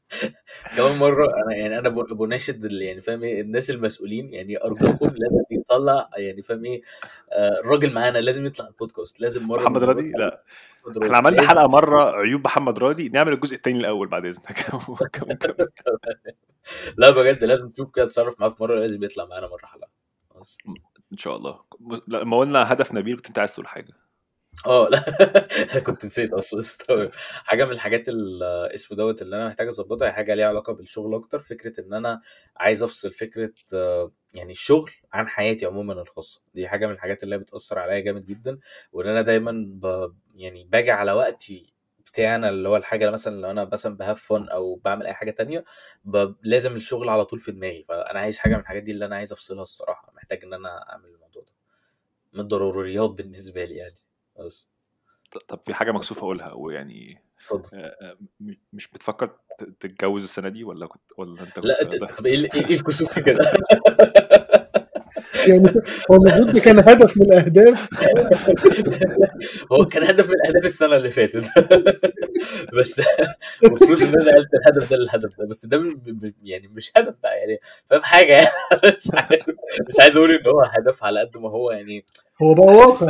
كمان 0.77 0.97
مرة 0.97 1.25
أنا 1.25 1.55
يعني 1.55 1.79
أنا 1.79 1.89
بناشد 1.89 2.71
يعني 2.71 3.01
فاهم 3.01 3.23
إيه 3.23 3.41
الناس 3.41 3.69
المسؤولين 3.69 4.33
يعني 4.33 4.63
أرجوكم 4.63 5.05
لازم 5.05 5.43
يطلع 5.51 6.09
يعني 6.17 6.41
فاهم 6.41 6.65
إيه 6.65 6.81
آه، 7.31 7.59
الراجل 7.59 7.93
معانا 7.93 8.17
لازم 8.17 8.45
يطلع 8.45 8.67
البودكاست 8.67 9.21
لازم 9.21 9.47
مرة 9.47 9.61
محمد 9.61 9.83
المرات 9.83 10.03
لا. 10.03 10.43
إحنا 11.03 11.17
عملنا. 11.17 11.47
حلقة 11.47 11.67
مرة 11.67 12.11
عيوب 12.15 12.45
محمد 12.45 12.79
راضي 12.79 13.09
نعمل 13.09 13.33
الجزء 13.33 13.55
الثاني 13.55 13.79
الأول 13.79 14.07
بعد 14.07 14.25
إذنك. 14.25 14.65
لا 16.97 17.09
بجد 17.09 17.43
لازم 17.43 17.69
تشوف 17.69 17.91
كده 17.91 18.05
تتصرف 18.05 18.39
معاه 18.39 18.49
في 18.49 18.63
مرة 18.63 18.79
لازم 18.79 19.03
يطلع 19.03 19.25
معانا 19.25 19.47
مرة 19.47 19.65
حلقة. 19.65 19.87
إن 21.11 21.17
شاء 21.17 21.35
الله 21.35 21.59
لما 22.07 22.37
قلنا 22.37 22.73
هدف 22.73 22.93
نبيل 22.93 23.15
كنت 23.15 23.27
أنت 23.27 23.39
عايز 23.39 23.53
تقول 23.53 23.67
حاجة 23.67 23.93
آه 24.67 24.87
لا. 24.91 24.97
أنا 25.73 25.79
كنت 25.87 26.05
نسيت 26.05 26.33
أصلا 26.33 26.59
استوعب 26.59 27.09
حاجة 27.45 27.65
من 27.65 27.71
الحاجات 27.71 28.09
ال- 28.09 28.43
اسمه 28.73 28.97
دوت 28.97 29.21
اللي 29.21 29.35
أنا 29.35 29.47
محتاج 29.47 29.67
أظبطها 29.67 30.07
هي 30.07 30.11
حاجة 30.13 30.33
ليها 30.35 30.45
علاقة 30.47 30.73
بالشغل 30.73 31.15
أكتر 31.15 31.39
فكرة 31.39 31.81
إن 31.81 31.93
أنا 31.93 32.21
عايز 32.57 32.83
أفصل 32.83 33.11
فكرة 33.13 33.53
آه، 33.73 34.11
يعني 34.33 34.51
الشغل 34.51 34.91
عن 35.13 35.27
حياتي 35.27 35.65
عموما 35.65 35.93
الخاصة. 36.01 36.41
دي 36.53 36.67
حاجة 36.67 36.87
من 36.87 36.93
الحاجات 36.93 37.23
اللي 37.23 37.35
هي 37.35 37.39
بتأثر 37.39 37.79
عليا 37.79 37.99
جامد 37.99 38.25
جدا 38.25 38.59
وإن 38.91 39.07
أنا 39.07 39.21
دايما 39.21 39.51
ب 39.67 40.13
يعني 40.35 40.63
باجي 40.63 40.91
على 40.91 41.11
وقتي 41.11 41.73
بتاعي 42.05 42.35
أنا 42.35 42.49
اللي 42.49 42.69
هو 42.69 42.77
الحاجة 42.77 43.01
اللي 43.01 43.13
مثلا 43.13 43.41
لو 43.41 43.51
أنا 43.51 43.65
مثلا 43.73 43.97
بهاف 43.97 44.21
فن 44.23 44.49
أو 44.49 44.75
بعمل 44.75 45.05
أي 45.07 45.13
حاجة 45.13 45.31
تانية 45.31 45.63
ب... 46.05 46.33
لازم 46.43 46.75
الشغل 46.75 47.09
على 47.09 47.25
طول 47.25 47.39
في 47.39 47.51
دماغي. 47.51 47.83
فأنا 47.89 48.19
عايز 48.19 48.37
حاجة 48.37 48.53
من 48.55 48.59
الحاجات 48.61 48.83
دي 48.83 48.91
اللي 48.91 49.05
أنا 49.05 49.15
عايز 49.15 49.31
أفصلها 49.31 49.61
الصراحة. 49.63 50.11
محتاج 50.15 50.43
إن 50.43 50.53
أنا 50.53 50.89
أعمل 50.91 51.05
الموضوع 51.09 51.43
ده. 51.43 51.51
من 52.33 52.39
الضروريات 52.39 53.09
بالنسبة 53.11 53.63
لي 53.65 53.75
يعني. 53.75 53.95
بس 54.45 54.67
طب 55.47 55.59
في 55.61 55.73
حاجة 55.73 55.91
مكسوف 55.91 56.17
أقولها 56.17 56.53
ويعني 56.53 57.21
اتفضل. 57.41 57.69
آه، 57.73 57.95
آه، 58.01 58.17
مش 58.73 58.87
بتفكر 58.87 59.27
ت- 59.27 59.63
تتجوز 59.79 60.23
السنة 60.23 60.49
دي 60.49 60.63
ولا 60.63 60.87
كنت 60.87 61.01
ولا 61.17 61.41
أنت 61.43 61.59
لا 61.59 62.05
طب 62.17 62.25
إيه 62.25 62.35
ال- 62.35 62.53
إيه 62.55 62.75
الكسوف 62.75 63.13
في 63.13 63.21
كده؟ 63.21 63.39
يعني 65.47 65.73
هو 66.11 66.15
المفروض 66.15 66.51
ده 66.53 66.59
كان 66.59 66.79
هدف 66.79 67.17
من 67.17 67.23
الأهداف. 67.25 67.89
هو 69.73 69.85
كان 69.85 70.03
هدف 70.03 70.29
من 70.29 70.35
أهداف 70.47 70.65
السنة 70.65 70.95
اللي 70.95 71.11
فاتت. 71.11 71.45
بس 72.73 73.01
المفروض 73.63 74.01
إن 74.01 74.21
أنا 74.21 74.35
قلت 74.37 74.49
الهدف 74.53 74.89
ده 74.89 74.97
للهدف 74.97 75.37
ده 75.39 75.45
بس 75.45 75.65
ده 75.65 75.97
يعني 76.43 76.67
مش 76.67 76.91
هدف 76.97 77.15
بقى 77.23 77.37
يعني 77.37 77.59
فاهم 77.89 78.01
حاجة؟ 78.01 78.33
يعني 78.33 78.49
مش 78.93 79.11
عارف 79.13 79.45
مش 79.89 79.95
عايز 79.99 80.17
أقول 80.17 80.31
إن 80.31 80.47
هو 80.47 80.61
هدف 80.61 81.03
على 81.03 81.19
قد 81.19 81.37
ما 81.37 81.49
هو 81.49 81.71
يعني 81.71 82.05
هو 82.41 82.53
بقى 82.53 82.75
واقع 82.75 83.07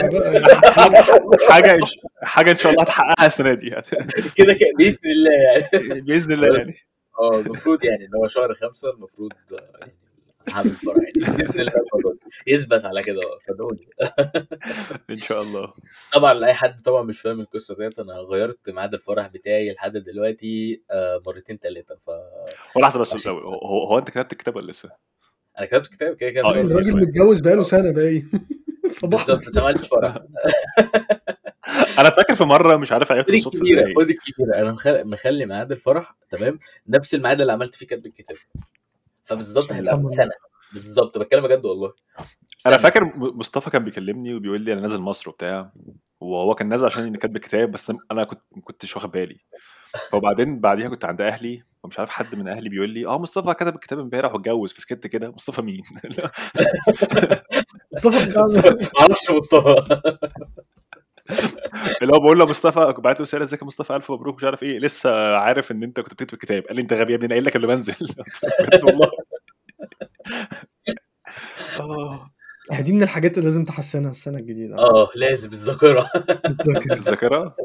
حاجة 1.49 1.80
حاجة 2.23 2.52
إن 2.52 2.58
شاء 2.58 2.71
الله 2.71 2.84
هتحققها 2.84 3.25
السنة 3.25 3.54
دي 3.54 3.67
يعني. 3.67 3.84
كده 4.36 4.54
كده 4.54 4.69
بإذن 4.78 5.12
الله 5.12 5.32
يعني. 5.32 6.02
بإذن 6.02 6.32
الله 6.32 6.58
يعني. 6.58 6.75
آه 7.19 7.39
المفروض 7.39 7.84
يعني 7.86 8.06
إن 8.06 8.15
هو 8.15 8.28
شهر 8.28 8.54
خمسة 8.54 8.89
المفروض 8.89 9.32
يعني 9.52 9.93
هعمل 10.54 10.70
فرح 10.70 10.96
يعني. 10.98 11.14
بإذن 11.38 11.60
الله. 11.62 11.72
يثبت 12.48 12.86
على 12.86 13.04
كده 13.04 13.22
فدعوني 13.48 13.90
إن 15.10 15.18
شاء 15.18 15.42
الله. 15.42 15.74
طبعا 16.14 16.34
لأي 16.34 16.54
حد 16.54 16.82
طبعا 16.82 17.04
مش 17.04 17.22
فاهم 17.22 17.40
القصة 17.42 17.76
ديت 17.76 18.00
أنا 18.00 18.14
غيرت 18.14 18.70
ميعاد 18.70 18.94
الفرح 18.94 19.28
بتاعي 19.28 19.72
لحد 19.74 19.98
دلوقتي 19.98 20.82
آه، 20.92 21.22
مرتين 21.26 21.58
ثلاثة 21.58 21.96
ف 21.96 22.10
هو 22.78 22.82
لحظة 22.82 23.00
بس 23.00 23.28
هو, 23.28 23.38
هو 23.88 23.98
أنت 23.98 24.10
كتبت 24.10 24.32
الكتاب 24.32 24.56
ولا 24.56 24.72
لسه؟ 24.72 24.90
أنا 25.60 25.66
كتبت 25.68 25.88
كتاب 25.88 26.16
كده 26.16 26.30
كده 26.30 26.42
آه، 26.46 26.54
شهر 26.54 26.62
الراجل. 26.62 26.96
متجوز 27.02 27.42
بقاله 27.42 27.64
سنة 27.64 27.92
باين. 27.92 28.32
صباح. 28.90 29.28
بالظبط 29.28 29.56
ما 29.58 29.62
عملتش 29.64 29.88
فرح. 29.88 30.18
أنا 32.00 32.10
فاكر 32.10 32.36
في 32.36 32.44
مرة 32.44 32.76
مش 32.76 32.92
عارف 32.92 33.12
عرفت 33.12 33.30
الصدفة 33.30 33.62
إزاي. 33.62 33.94
خد 33.96 34.10
الكبيره 34.10 34.56
أنا 34.62 34.72
مخ- 34.72 34.88
مخلي 34.88 35.46
ميعاد 35.46 35.72
الفرح 35.72 36.14
تمام؟ 36.30 36.60
نفس 36.88 37.14
الميعاد 37.16 37.42
اللي 37.42 37.52
عملت 37.54 37.76
فيه 37.76 37.86
كتب 37.86 38.06
الكتاب. 38.06 38.38
فبالظبط 39.30 39.72
هيبقى 39.72 39.94
سبحان 39.96 40.08
سنة. 40.10 40.32
بالظبط 40.72 41.18
بتكلم 41.18 41.44
بجد 41.44 41.65
والله. 41.65 41.94
أنا 42.18 42.28
سنة. 42.58 42.78
فاكر 42.78 43.06
م- 43.06 43.39
مصطفى 43.39 43.70
كان 43.70 43.84
بيكلمني 43.84 44.34
وبيقول 44.36 44.62
لي 44.62 44.74
أنا 44.74 44.82
نازل 44.82 45.00
مصر 45.00 45.30
وبتاع 45.30 45.72
وهو 46.22 46.56
كان 46.56 46.70
نازل 46.70 46.86
عشان 46.86 47.15
كاتب 47.15 47.36
الكتاب 47.36 47.72
بس 47.72 47.92
أنا 48.12 48.24
كنت 48.24 48.42
ما 48.56 48.62
كنتش 48.62 48.96
واخد 48.96 49.12
بالي. 49.12 49.39
وبعدين 50.13 50.60
بعديها 50.60 50.89
كنت 50.89 51.06
عند 51.06 51.22
أهلي 51.22 51.63
ومش 51.84 52.00
عارف 52.00 52.10
حد 52.10 52.36
من 52.36 52.48
أهلي 52.48 52.70
بيقول 52.70 52.89
لي 52.89 53.08
آه 53.08 53.18
مصطفى 53.20 53.54
كتب 53.54 53.76
الكتاب 53.76 54.00
امبارح 54.00 54.34
واتجوز 54.34 54.74
فسكت 54.74 55.08
كده. 55.08 55.30
مصطفى 55.32 55.62
مين؟ 55.62 55.82
مصطفى 57.94 58.30
بتاع 58.30 58.46
معرفش 59.00 59.30
مصطفى. 59.32 60.02
اللي 62.02 62.13
هو 62.13 62.20
بقول 62.20 62.39
له 62.39 62.46
مصطفى 62.46 62.94
بعت 62.98 63.20
له 63.20 63.24
رسالة 63.24 63.44
إزيك 63.44 63.62
يا 63.62 63.68
مصطفى؟ 63.68 63.96
ألف 63.96 64.12
مبروك 64.12 64.36
مش 64.38 64.44
عارف 64.44 64.63
إيه. 64.63 64.80
لسه 64.80 65.36
عارف 65.38 65.72
إن 65.72 65.84
أنت 65.84 66.00
كنت 66.00 66.13
بتكتب 66.13 66.34
الكتاب. 66.34 66.63
قال 66.63 66.76
لي 66.76 66.82
أنت 66.82 66.94
غبي 66.94 67.12
يا 67.12 67.18
ابني 67.18 67.26
أنا 67.26 67.34
قايل 67.36 67.46
لك 67.46 67.56
اللي 67.56 67.68
بنزل. 67.68 67.94
بجد 68.70 68.84
والله. 68.84 69.12
آه. 71.80 72.30
دي 72.80 72.92
من 72.94 73.04
الحاجات 73.04 73.38
اللي 73.38 73.50
لازم 73.50 73.65
تحسنها 73.65 74.12
السنة 74.12 74.38
الجديدة. 74.38 74.76
آه 74.78 75.10
لازم. 75.15 75.50
الذاكرة. 75.52 76.10
الذاكرة؟ 76.92 77.56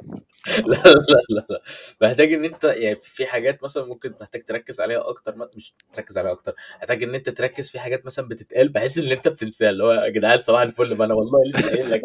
لا 0.67 0.77
لا 0.85 1.19
لا 1.31 1.47
لا. 1.51 1.61
محتاج 2.03 2.33
إن 2.33 2.45
أنت 2.45 2.65
يعني 2.65 2.97
في 2.97 3.27
حاجات 3.27 3.63
مثلا 3.63 3.85
ممكن 3.85 4.15
محتاج 4.21 4.43
تركز 4.45 4.81
عليها 4.81 5.09
أكتر 5.09 5.37
ما 5.37 5.49
مش 5.57 5.75
تركز 5.93 6.19
عليها 6.19 6.33
أكتر. 6.33 6.55
محتاج 6.83 7.03
إن 7.03 7.15
أنت 7.15 7.29
تركز 7.31 7.71
في 7.71 7.79
حاجات 7.79 8.07
مثلا 8.07 8.29
بتتقال 8.29 8.69
بحيث 8.69 8.99
إن 8.99 9.11
أنت 9.11 9.29
بتنساها. 9.29 9.71
اللي 9.71 9.85
هو 9.85 9.93
يا 9.93 10.09
جدعان 10.09 10.39
صباح 10.39 10.61
الفل. 10.61 10.97
ما 10.97 11.05
أنا 11.05 11.15
والله 11.15 11.39
لسه 11.47 11.69
قايل 11.69 11.91
لك. 11.91 12.03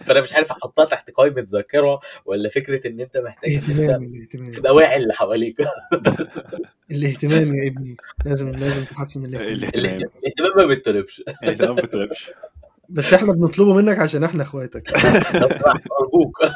فانا 0.00 0.20
مش 0.20 0.34
عارف 0.34 0.50
احطها 0.50 0.84
تحت 0.84 1.10
قائمة 1.10 1.46
ذاكرة 1.48 2.00
ولا 2.24 2.48
فكرة 2.48 2.88
إن 2.88 3.00
أنت 3.00 3.16
محتاج 3.16 3.54
اهتمام 3.54 4.02
الاهتمام 4.04 4.50
تبقى 4.50 4.74
واعي 4.74 4.96
اللي 5.02 5.14
حواليك. 5.14 5.56
الاهتمام 6.90 7.54
يا 7.54 7.68
ابني. 7.68 7.96
لازم 8.24 8.50
لازم 8.50 8.84
تحسن 8.84 9.22
الاهتمام. 9.26 9.52
الاهتمام. 9.54 10.52
ما 10.56 10.66
بيطلبش. 10.66 11.22
الاهتمام 11.42 11.74
ما 11.74 11.82
بتطلبش 11.82 12.30
بس 12.88 13.14
إحنا 13.14 13.32
بنطلبه 13.32 13.74
منك 13.74 13.98
عشان 13.98 14.24
إحنا 14.24 14.42
اخواتك. 14.42 14.90
ارجوك 14.94 16.42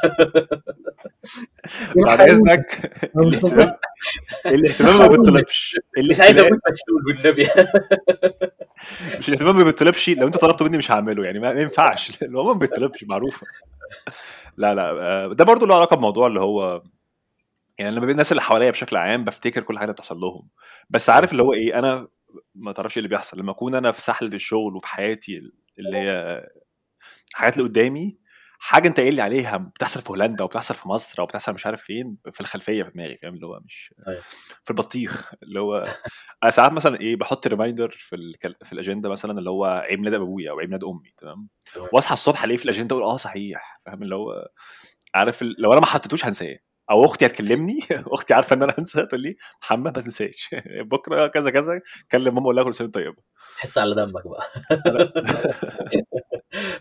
بعد 2.05 2.21
إذنك 2.21 2.91
الاهتمام 4.45 4.97
ما 4.99 5.07
بيطلبش. 5.07 5.79
مش 6.09 6.19
عايز 6.19 6.39
أموت 6.39 6.51
مشلول 6.71 7.03
والنبي 7.07 7.47
مش 9.19 9.29
الاهتمام 9.29 9.57
ما 9.57 9.63
بيطلبش 9.63 10.09
لو 10.09 10.27
انت 10.27 10.37
طلبته 10.37 10.65
مني 10.65 10.77
مش 10.77 10.91
هعمله 10.91 11.25
يعني 11.25 11.39
ما 11.39 11.51
ينفعش. 11.51 12.11
اللي 12.23 12.37
هو 12.39 12.53
ما 12.53 12.59
بيطلبش 12.59 13.03
معروفة. 13.03 13.47
لا 14.57 14.75
لا 14.75 14.89
آه، 14.91 15.33
ده 15.33 15.45
برضو 15.45 15.65
له 15.65 15.75
علاقة 15.75 15.95
بموضوع 15.95 16.27
اللي 16.27 16.39
هو 16.39 16.83
يعني 17.77 17.91
لما 17.91 18.01
بين 18.05 18.11
الناس 18.11 18.31
اللي 18.31 18.41
حواليا 18.41 18.71
بشكل 18.71 18.95
عام 18.95 19.23
بفتكر 19.23 19.61
كل 19.63 19.79
حاجة 19.79 19.91
بتحصل 19.91 20.17
لهم. 20.19 20.47
بس 20.89 21.09
عارف 21.09 21.31
اللي 21.31 21.43
هو 21.43 21.53
إيه 21.53 21.79
أنا 21.79 22.07
ما 22.55 22.71
تعرفش 22.71 22.97
إيه 22.97 23.03
اللي 23.03 23.09
بيحصل. 23.09 23.39
لما 23.39 23.51
أكون 23.51 23.75
أنا 23.75 23.91
في 23.91 24.01
سحلة 24.01 24.29
الشغل 24.33 24.75
وفي 24.75 24.87
حياتي 24.87 25.51
اللي 25.79 25.97
هي 25.97 26.43
الحاجات 27.31 27.57
اللي 27.57 27.69
قدامي 27.69 28.17
حاجة 28.65 28.87
أنت 28.87 28.99
قايل 28.99 29.15
لي 29.15 29.21
عليها 29.21 29.57
بتحصل 29.57 30.01
في 30.01 30.09
هولندا 30.09 30.43
وبتحصل 30.43 30.75
في 30.75 30.87
مصر 30.87 31.21
أو 31.21 31.25
بتحصل 31.25 31.53
مش 31.53 31.65
عارف 31.65 31.81
فين 31.81 32.17
في 32.31 32.41
الخلفية 32.41 32.83
في 32.83 32.91
دماغي 32.91 33.17
فاهم؟ 33.17 33.33
اللي 33.33 33.47
هو 33.47 33.59
مش 33.65 33.93
أيوة. 34.07 34.21
في 34.63 34.69
البطيخ 34.69 35.33
اللي 35.43 35.59
هو 35.59 35.95
أنا 36.43 36.51
ساعات 36.51 36.71
مثلا 36.71 36.99
إيه 36.99 37.15
بحط 37.15 37.47
ريمايندر 37.47 37.89
في 37.89 38.15
ال... 38.15 38.35
في 38.63 38.73
الاجنده 38.73 39.09
مثلا 39.09 39.39
اللي 39.39 39.49
هو 39.49 39.65
عيد 39.65 39.99
ميلاد 39.99 40.13
أبويا 40.13 40.51
أو 40.51 40.59
عيد 40.59 40.69
ميلاد 40.69 40.83
أمي 40.83 41.13
تمام. 41.17 41.49
واصحى 41.93 42.13
الصبح 42.13 42.43
الاقيه 42.43 42.57
في 42.57 42.65
الاجنده 42.65 42.95
أقول 42.95 43.05
آه 43.05 43.17
صحيح 43.17 43.81
فاهم؟ 43.85 44.03
اللي 44.03 44.15
هو 44.15 44.47
عارف 45.15 45.41
ال... 45.41 45.55
لو 45.59 45.71
أنا 45.73 45.79
ما 45.79 45.85
حطيتوش 45.87 46.25
هنساه 46.25 46.57
أو 46.91 47.05
أختي 47.05 47.25
هتكلمني 47.25 47.79
أختي 48.07 48.33
عارفة 48.33 48.55
إن 48.55 48.63
أنا 48.63 48.73
هنسى 48.79 49.05
تقول 49.05 49.21
لي 49.21 49.35
محمد 49.63 49.97
ما 49.97 50.03
تنساش 50.03 50.49
بكرة 50.91 51.27
كذا 51.27 51.49
كذا 51.49 51.81
كلم 52.11 52.33
ماما 52.35 52.45
قول 52.45 52.55
لها 52.55 52.63
كل 52.63 52.75
سنة 52.75 52.87
طيبة. 52.87 53.17
حس 53.57 53.77
على 53.77 53.95
دمك 53.95 54.23
بقى. 54.27 54.43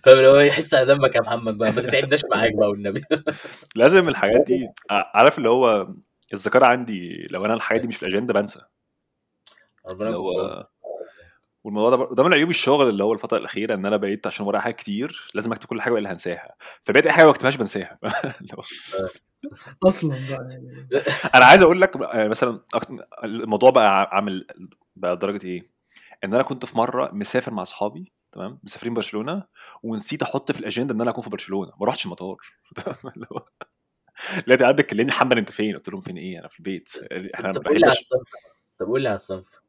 فاهم 0.02 0.16
اللي 0.16 0.28
هو 0.28 0.36
يحس 0.36 0.74
على 0.74 0.86
دمك 0.94 1.14
يا 1.14 1.20
محمد 1.20 1.58
بقى 1.58 1.72
ما 1.72 1.80
تتعبناش 1.80 2.20
معاك 2.30 2.54
بقى 2.54 2.68
والنبي. 2.68 3.02
لازم 3.76 4.08
الحاجات 4.08 4.40
دي 4.46 4.68
عارف 4.90 5.38
اللي 5.38 5.48
هو 5.48 5.88
الذاكره 6.32 6.66
عندي 6.66 7.26
لو 7.30 7.44
أنا 7.46 7.54
الحاجات 7.54 7.80
دي 7.82 7.88
مش 7.88 7.96
في 7.96 8.06
الأجندة 8.06 8.34
بنسى. 8.34 8.60
هو 10.02 10.66
والموضوع 11.64 11.90
ده 11.90 11.96
بر- 11.96 12.12
ده 12.14 12.22
من 12.22 12.34
عيوب 12.34 12.50
الشغل 12.50 12.88
اللي 12.88 13.04
هو 13.04 13.12
الفترة 13.12 13.38
الأخيرة 13.38 13.74
إن 13.74 13.86
أنا 13.86 13.96
بقيت 13.96 14.26
عشان 14.26 14.46
ورايا 14.46 14.62
حاجات 14.62 14.76
كتير 14.76 15.30
لازم 15.34 15.52
أكتب 15.52 15.66
كل 15.68 15.80
حاجة 15.82 15.96
اللي 15.98 16.08
هنساها. 16.08 16.54
فبقيت 16.82 17.06
أي 17.06 17.12
حاجة 17.12 17.24
ما 17.24 17.30
بكتبهاش 17.30 17.56
بنساها. 17.56 17.98
هو 18.54 18.62
أصلا 19.88 20.16
يعني. 20.16 20.88
أنا 21.34 21.44
عايز 21.44 21.62
أقول 21.62 21.80
لك 21.80 21.96
آه، 21.96 22.28
مثلا 22.28 22.60
الموضوع 23.24 23.70
بقى 23.70 24.08
عامل 24.12 24.46
بقى 24.96 25.16
درجة 25.16 25.46
إيه؟ 25.46 25.70
إن 26.24 26.34
أنا 26.34 26.42
كنت 26.42 26.64
في 26.66 26.78
مرة 26.78 27.10
مسافر 27.12 27.54
مع 27.54 27.62
أصحابي 27.62 28.12
تمام؟ 28.32 28.58
مسافرين 28.64 28.94
برشلونة 28.94 29.44
ونسيت 29.82 30.22
أحط 30.22 30.52
في 30.52 30.60
الأجندة 30.60 30.94
إن 30.94 31.00
أنا 31.00 31.10
أكون 31.10 31.24
في 31.24 31.30
برشلونة. 31.30 31.72
ما 31.80 31.86
رحتش 31.86 32.06
المطار. 32.06 32.36
اللي 33.16 33.26
هو 33.32 33.44
لقيت 34.46 34.62
قاعد 34.62 34.76
بتكلمني 34.76 35.06
محمد 35.06 35.38
أنت 35.38 35.50
فين؟ 35.50 35.76
قلت 35.76 35.88
لهم 35.88 36.00
فين 36.00 36.16
إيه؟ 36.16 36.38
أنا 36.38 36.48
في 36.48 36.58
البيت. 36.58 36.90
إحنا 37.34 37.52
طب 37.52 37.64
قول 37.66 37.80
لي 37.80 37.86
على 37.86 37.92
الصنف 37.92 38.28
طب 38.78 38.86
قول 38.86 39.02
لي 39.02 39.08
على 39.08 39.14
الصنف 39.14 39.62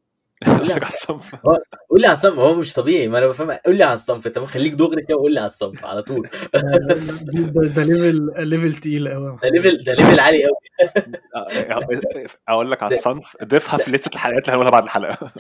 قلت 0.47 0.61
لي 0.61 0.73
على 0.73 0.81
الصنف 0.81 1.35
قول 1.89 2.01
لي 2.01 2.07
على 2.07 2.13
الصنف 2.13 2.39
هو 2.39 2.55
مش 2.55 2.73
طبيعي. 2.73 3.07
ما 3.07 3.17
أنا 3.17 3.27
بفهم. 3.27 3.51
قول 3.51 3.75
لي 3.77 3.83
على 3.83 3.93
الصنف 3.93 4.27
طب 4.27 4.45
خليك 4.45 4.73
دغري 4.73 5.01
كده 5.05 5.17
وقول 5.17 5.33
لي 5.33 5.39
على 5.39 5.47
الصنف 5.47 5.85
على 5.85 6.01
طول. 6.01 6.29
ده 6.53 7.67
ده 7.67 7.83
ليفل 7.83 8.47
ليفل 8.47 8.75
تقيل 8.75 9.07
قوي 9.07 9.37
ده 9.43 9.49
ليفل 9.49 9.83
ده 9.83 9.93
ليفل 9.93 10.19
عالي 10.19 10.43
قوي 10.43 10.53
أقول 12.49 12.71
لك 12.71 12.83
على 12.83 12.95
الصنف. 12.95 13.37
ضيفها 13.43 13.77
في 13.77 13.91
لستة 13.91 14.15
الحلقات 14.15 14.43
اللي 14.43 14.51
هنقولها 14.51 14.71
بعد 14.71 14.83
الحلقة. 14.83 15.31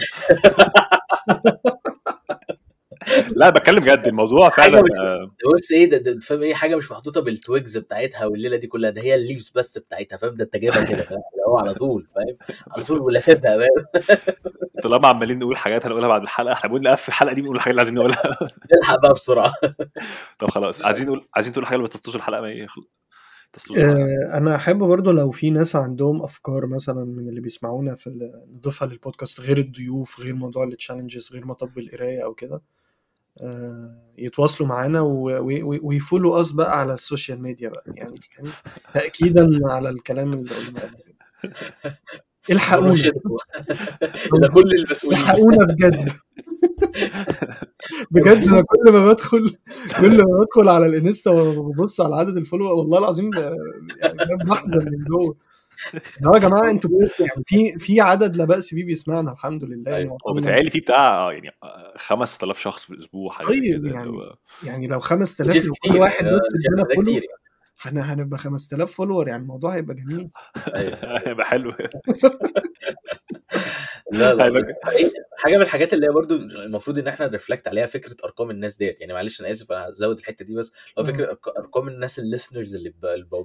لا 3.35 3.49
بتكلم 3.49 3.79
جد 3.79 4.07
الموضوع 4.07 4.49
فعلا 4.49 4.79
آه، 4.79 5.31
بص 5.53 5.71
إيه 5.71 5.89
ده, 5.89 5.97
ده 5.97 6.19
فاهم 6.19 6.41
إيه 6.41 6.53
حاجة 6.53 6.75
مش 6.75 6.91
محطوطة 6.91 7.21
بالتويجز 7.21 7.77
بتاعتها 7.77 8.25
والليلة 8.25 8.57
دي 8.57 8.67
كلها 8.67 8.89
ده 8.89 9.01
هي 9.01 9.15
الليفز 9.15 9.51
بس 9.55 9.77
بتاعتها 9.77 10.17
فاهم؟ 10.17 10.33
ده 10.33 10.43
انت 10.43 10.55
جايبها 10.55 10.85
كده 10.85 11.01
فاهم؟ 11.01 11.21
هو 11.47 11.57
على 11.57 11.73
طول 11.73 12.07
فاهم؟ 12.15 12.55
على 12.71 12.83
طول 12.83 12.99
ولاففها 12.99 13.57
فاهم؟ 13.57 14.17
طالما 14.83 15.07
عمالين 15.07 15.39
نقول 15.39 15.57
حاجات 15.57 15.85
هنقولها 15.85 16.07
بعد 16.07 16.21
الحلقة 16.21 16.53
إحنا 16.53 16.69
بنقول 16.69 16.83
نقفل 16.83 17.07
الحلقة 17.07 17.33
دي 17.33 17.41
بنقول 17.41 17.55
الحاجات 17.55 17.71
اللي 17.71 17.81
عايزين 17.81 17.95
نقولها. 17.95 18.49
نلحق 18.77 19.01
بقى 19.01 19.13
بسرعة. 19.13 19.53
طب 20.39 20.49
خلاص 20.49 20.85
عايزين 20.85 21.07
نقول 21.07 21.27
عايزين 21.35 21.53
تقول 21.53 21.65
حاجة 21.65 21.77
اللي 21.77 21.87
تسطوش 21.87 22.15
الحلقة 22.15 22.41
ما 22.41 22.47
إيه 22.47 22.67
أنا 24.33 24.55
أحب 24.55 24.77
برضو 24.77 25.11
لو 25.11 25.31
في 25.31 25.49
ناس 25.49 25.75
عندهم 25.75 26.23
أفكار 26.23 26.65
مثلا 26.65 27.05
من 27.05 27.29
اللي 27.29 27.41
بيسمعونا 27.41 27.95
في 27.95 28.31
نضيفها 28.55 28.87
للبودكاست 28.87 29.41
غير 29.41 29.57
الضيوف 29.57 30.19
غير 30.19 30.33
موضوع 30.33 30.63
التشالنجز 30.63 31.33
غير 31.33 31.45
مطب 31.45 31.77
القراية 31.77 32.23
أو 32.23 32.33
كده. 32.33 32.61
يتواصلوا 34.17 34.69
معانا 34.69 35.01
ويفولوا 35.81 36.41
اس 36.41 36.51
بقى 36.51 36.79
على 36.79 36.93
السوشيال 36.93 37.41
ميديا 37.41 37.69
بقى. 37.69 37.83
يعني؟ 37.87 38.15
تاكيدا 38.93 39.59
على 39.71 39.89
الكلام 39.89 40.33
اللي 40.33 40.49
قلناه. 40.49 40.91
الحقونا. 42.51 42.93
كل 44.53 44.71
المسؤولين. 44.75 45.19
الحقونا 45.21 45.65
بجد. 45.65 46.09
بجد 48.11 48.47
أنا 48.47 48.61
كل 48.61 48.91
ما 48.91 49.07
بدخل 49.07 49.55
كل 49.99 50.17
ما 50.17 50.39
بدخل 50.41 50.69
على 50.69 50.85
الإنستا 50.85 51.31
وببص 51.31 52.01
على 52.01 52.15
عدد 52.15 52.37
ال 52.37 52.41
follower 52.41 52.71
والله 52.71 52.99
العظيم 52.99 53.29
يعني 53.33 54.35
بحزن 54.45 54.77
من 54.77 55.03
جوه. 55.09 55.35
هو 56.25 56.33
يا 56.35 56.39
جماعة 56.39 56.71
أنتوا 56.71 56.89
يعني 57.19 57.43
في 57.45 57.79
في 57.79 58.01
عدد 58.01 58.37
لا 58.37 58.45
بأس 58.45 58.73
بيه 58.73 58.85
بيسمعنا 58.85 59.31
الحمد 59.31 59.63
لله 59.63 59.91
يعني 59.91 60.03
أيوة. 60.03 60.17
هو 60.27 60.33
بيتهيألي 60.33 60.69
في 60.69 60.79
بتاع 60.79 61.31
يعني 61.31 61.51
5000 61.97 62.59
شخص 62.59 62.85
في 62.85 62.93
الأسبوع 62.93 63.31
حاجة 63.31 63.47
طيب 63.47 63.85
يعني 63.85 64.11
يعني 64.65 64.87
لو 64.87 64.99
5000 64.99 65.49
وجيت 65.51 65.65
لو 65.67 65.73
كتير 65.73 65.91
كل 65.91 65.99
واحد 65.99 66.25
يعني 66.25 66.37
شايف 66.37 66.73
ادانا 66.73 66.83
ده 66.95 67.01
كتير 67.01 67.13
يعني. 67.23 67.27
هن- 67.81 67.97
هنبقى 68.19 68.39
5000 68.39 68.91
follower 68.91 69.27
يعني 69.27 69.41
الموضوع 69.41 69.75
هيبقى 69.75 69.95
جميل. 69.95 70.29
أيوه. 70.75 70.97
هيبقى 71.27 71.45
حلو. 71.45 71.73
لا 74.11 74.33
لا 74.33 74.45
هيبقى 74.45 74.63
حاجة 75.37 75.55
من 75.57 75.61
الحاجات 75.61 75.93
اللي 75.93 76.05
هي 76.07 76.11
برضو 76.11 76.35
المفروض 76.35 76.97
إن 76.97 77.07
إحنا 77.07 77.27
ن 77.27 77.32
reflect 77.32 77.67
عليها 77.67 77.85
فكرة 77.85 78.15
أرقام 78.25 78.49
الناس 78.51 78.75
ديت. 78.77 79.01
يعني 79.01 79.13
معلش 79.13 79.41
أنا 79.41 79.51
آسف 79.51 79.71
أنا 79.71 79.89
هزود 79.89 80.17
الحتة 80.17 80.45
دي 80.45 80.55
بس. 80.55 80.71
لو 80.97 81.03
فكرة 81.03 81.37
أرقام 81.59 81.87
الناس 81.87 82.19
ال 82.19 82.25
listeners 82.25 82.75
اللي 82.75 82.93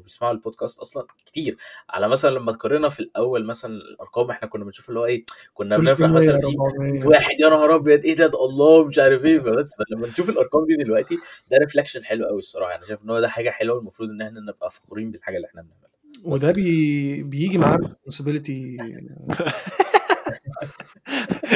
بيسمعوا 0.05 0.33
البودكاست 0.33 0.79
أصلا 0.79 1.07
كتير. 1.27 1.57
على 1.91 2.09
مثلا 2.09 2.31
لما 2.31 2.53
تقارنا 2.53 2.89
في 2.89 3.01
الأول 3.01 3.45
مثلا 3.47 3.73
الأرقام 3.73 4.31
إحنا 4.31 4.49
كنا 4.49 4.65
بنشوف 4.65 4.89
اللي 4.89 5.01
هو 5.01 5.05
إيه 5.05 5.25
كنا 5.55 5.77
300 5.77 6.13
مثلا 6.13 6.39
في 6.41 6.47
400 6.47 6.93
100 6.93 7.07
واحد 7.07 7.41
يا 7.41 7.49
نهار 7.49 7.75
أبيض! 7.75 8.05
إيه 8.05 8.17
ده؟ 8.17 8.27
الله! 8.27 8.85
مش 8.85 8.99
عارف 8.99 9.25
إيه. 9.25 9.39
فبس 9.41 9.75
فلما 9.79 10.09
نشوف 10.09 10.29
الأرقام 10.29 10.67
دي 10.67 10.77
دلوقتي 10.77 11.15
ده 11.51 11.59
reflection 11.59 12.05
حلو 12.05 12.25
قوي 12.27 12.39
الصراحة. 12.39 12.75
أنا 12.75 12.85
شايف 12.85 13.03
إن 13.05 13.11
هو 13.11 13.21
ده 13.21 13.29
حاجة 13.29 13.51
حلوة 13.51 13.79
المفروض 13.79 14.11
إن 14.11 14.23
إحنا 14.23 14.41
نبقى 14.41 14.71
فخورين 14.71 15.11
بالحاجة 15.11 15.37
اللي 15.37 15.47
إحنا 15.47 15.63
بنعملها. 15.63 15.89
وده 16.25 16.53
بي 16.53 17.23
بيجي 17.23 17.59
معاه 17.59 17.79
responsibility 17.79 18.53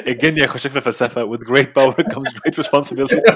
الجن 0.07 0.39
يخش 0.39 0.67
في 0.67 0.77
الفلسفة. 0.77 1.33
With 1.37 1.41
great 1.41 1.69
power 1.75 1.95
comes 2.15 2.33
great 2.33 2.57
responsibility. 2.59 3.23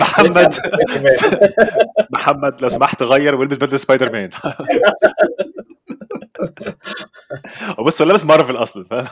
محمد. 0.00 0.54
محمد 2.14 2.62
لو 2.62 2.68
سمحت 2.68 3.02
غير 3.02 3.34
والبس 3.34 3.56
بدله 3.56 3.76
سبايدر 3.76 4.12
مان 4.12 4.30
وبص 7.78 8.02
هو 8.02 8.08
لابس 8.08 8.24
مارفل 8.24 8.56
أصلا 8.56 8.84
فاهم؟ 8.90 9.06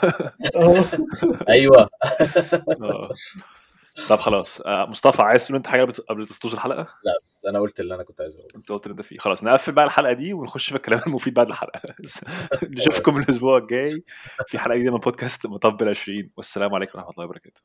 أيوه. 1.49 1.89
آه. 2.83 3.09
طب 4.09 4.19
خلاص 4.21 4.61
آه، 4.61 4.87
مصطفى 4.87 5.23
عايز 5.23 5.45
تقول 5.45 5.57
انت 5.57 5.67
حاجة 5.67 5.85
قبل 6.09 6.27
تسطوش 6.27 6.55
الحلقة؟ 6.55 6.87
لا 7.05 7.13
بس 7.25 7.47
أنا 7.47 7.61
قلت 7.61 7.81
اللي 7.81 7.95
أنا 7.95 8.03
كنت 8.03 8.21
عايز 8.21 8.37
أقوله. 8.37 8.55
أنت 8.57 8.73
قلت 8.73 8.87
اللي 8.87 8.93
أنت 8.93 9.03
فيه. 9.03 9.19
خلاص 9.19 9.45
نقفل 9.45 9.73
بقى 9.73 9.85
الحلقة 9.85 10.13
دي 10.13 10.33
ونخش 10.33 10.69
في 10.71 10.77
الكلام 10.77 11.01
المفيد 11.07 11.35
بعد 11.35 11.49
الحلقة. 11.49 11.81
نشوفكم 12.63 13.19
الأسبوع 13.19 13.59
الجاي. 13.59 14.05
في 14.47 14.59
حلقة 14.59 14.77
جديدة 14.77 14.93
من 14.93 14.99
بودكاست 14.99 15.47
مطبل 15.47 15.89
20 15.89 16.31
والسلام 16.37 16.75
عليكم 16.75 16.99
ورحمة 16.99 17.11
الله 17.13 17.25
وبركاته. 17.25 17.63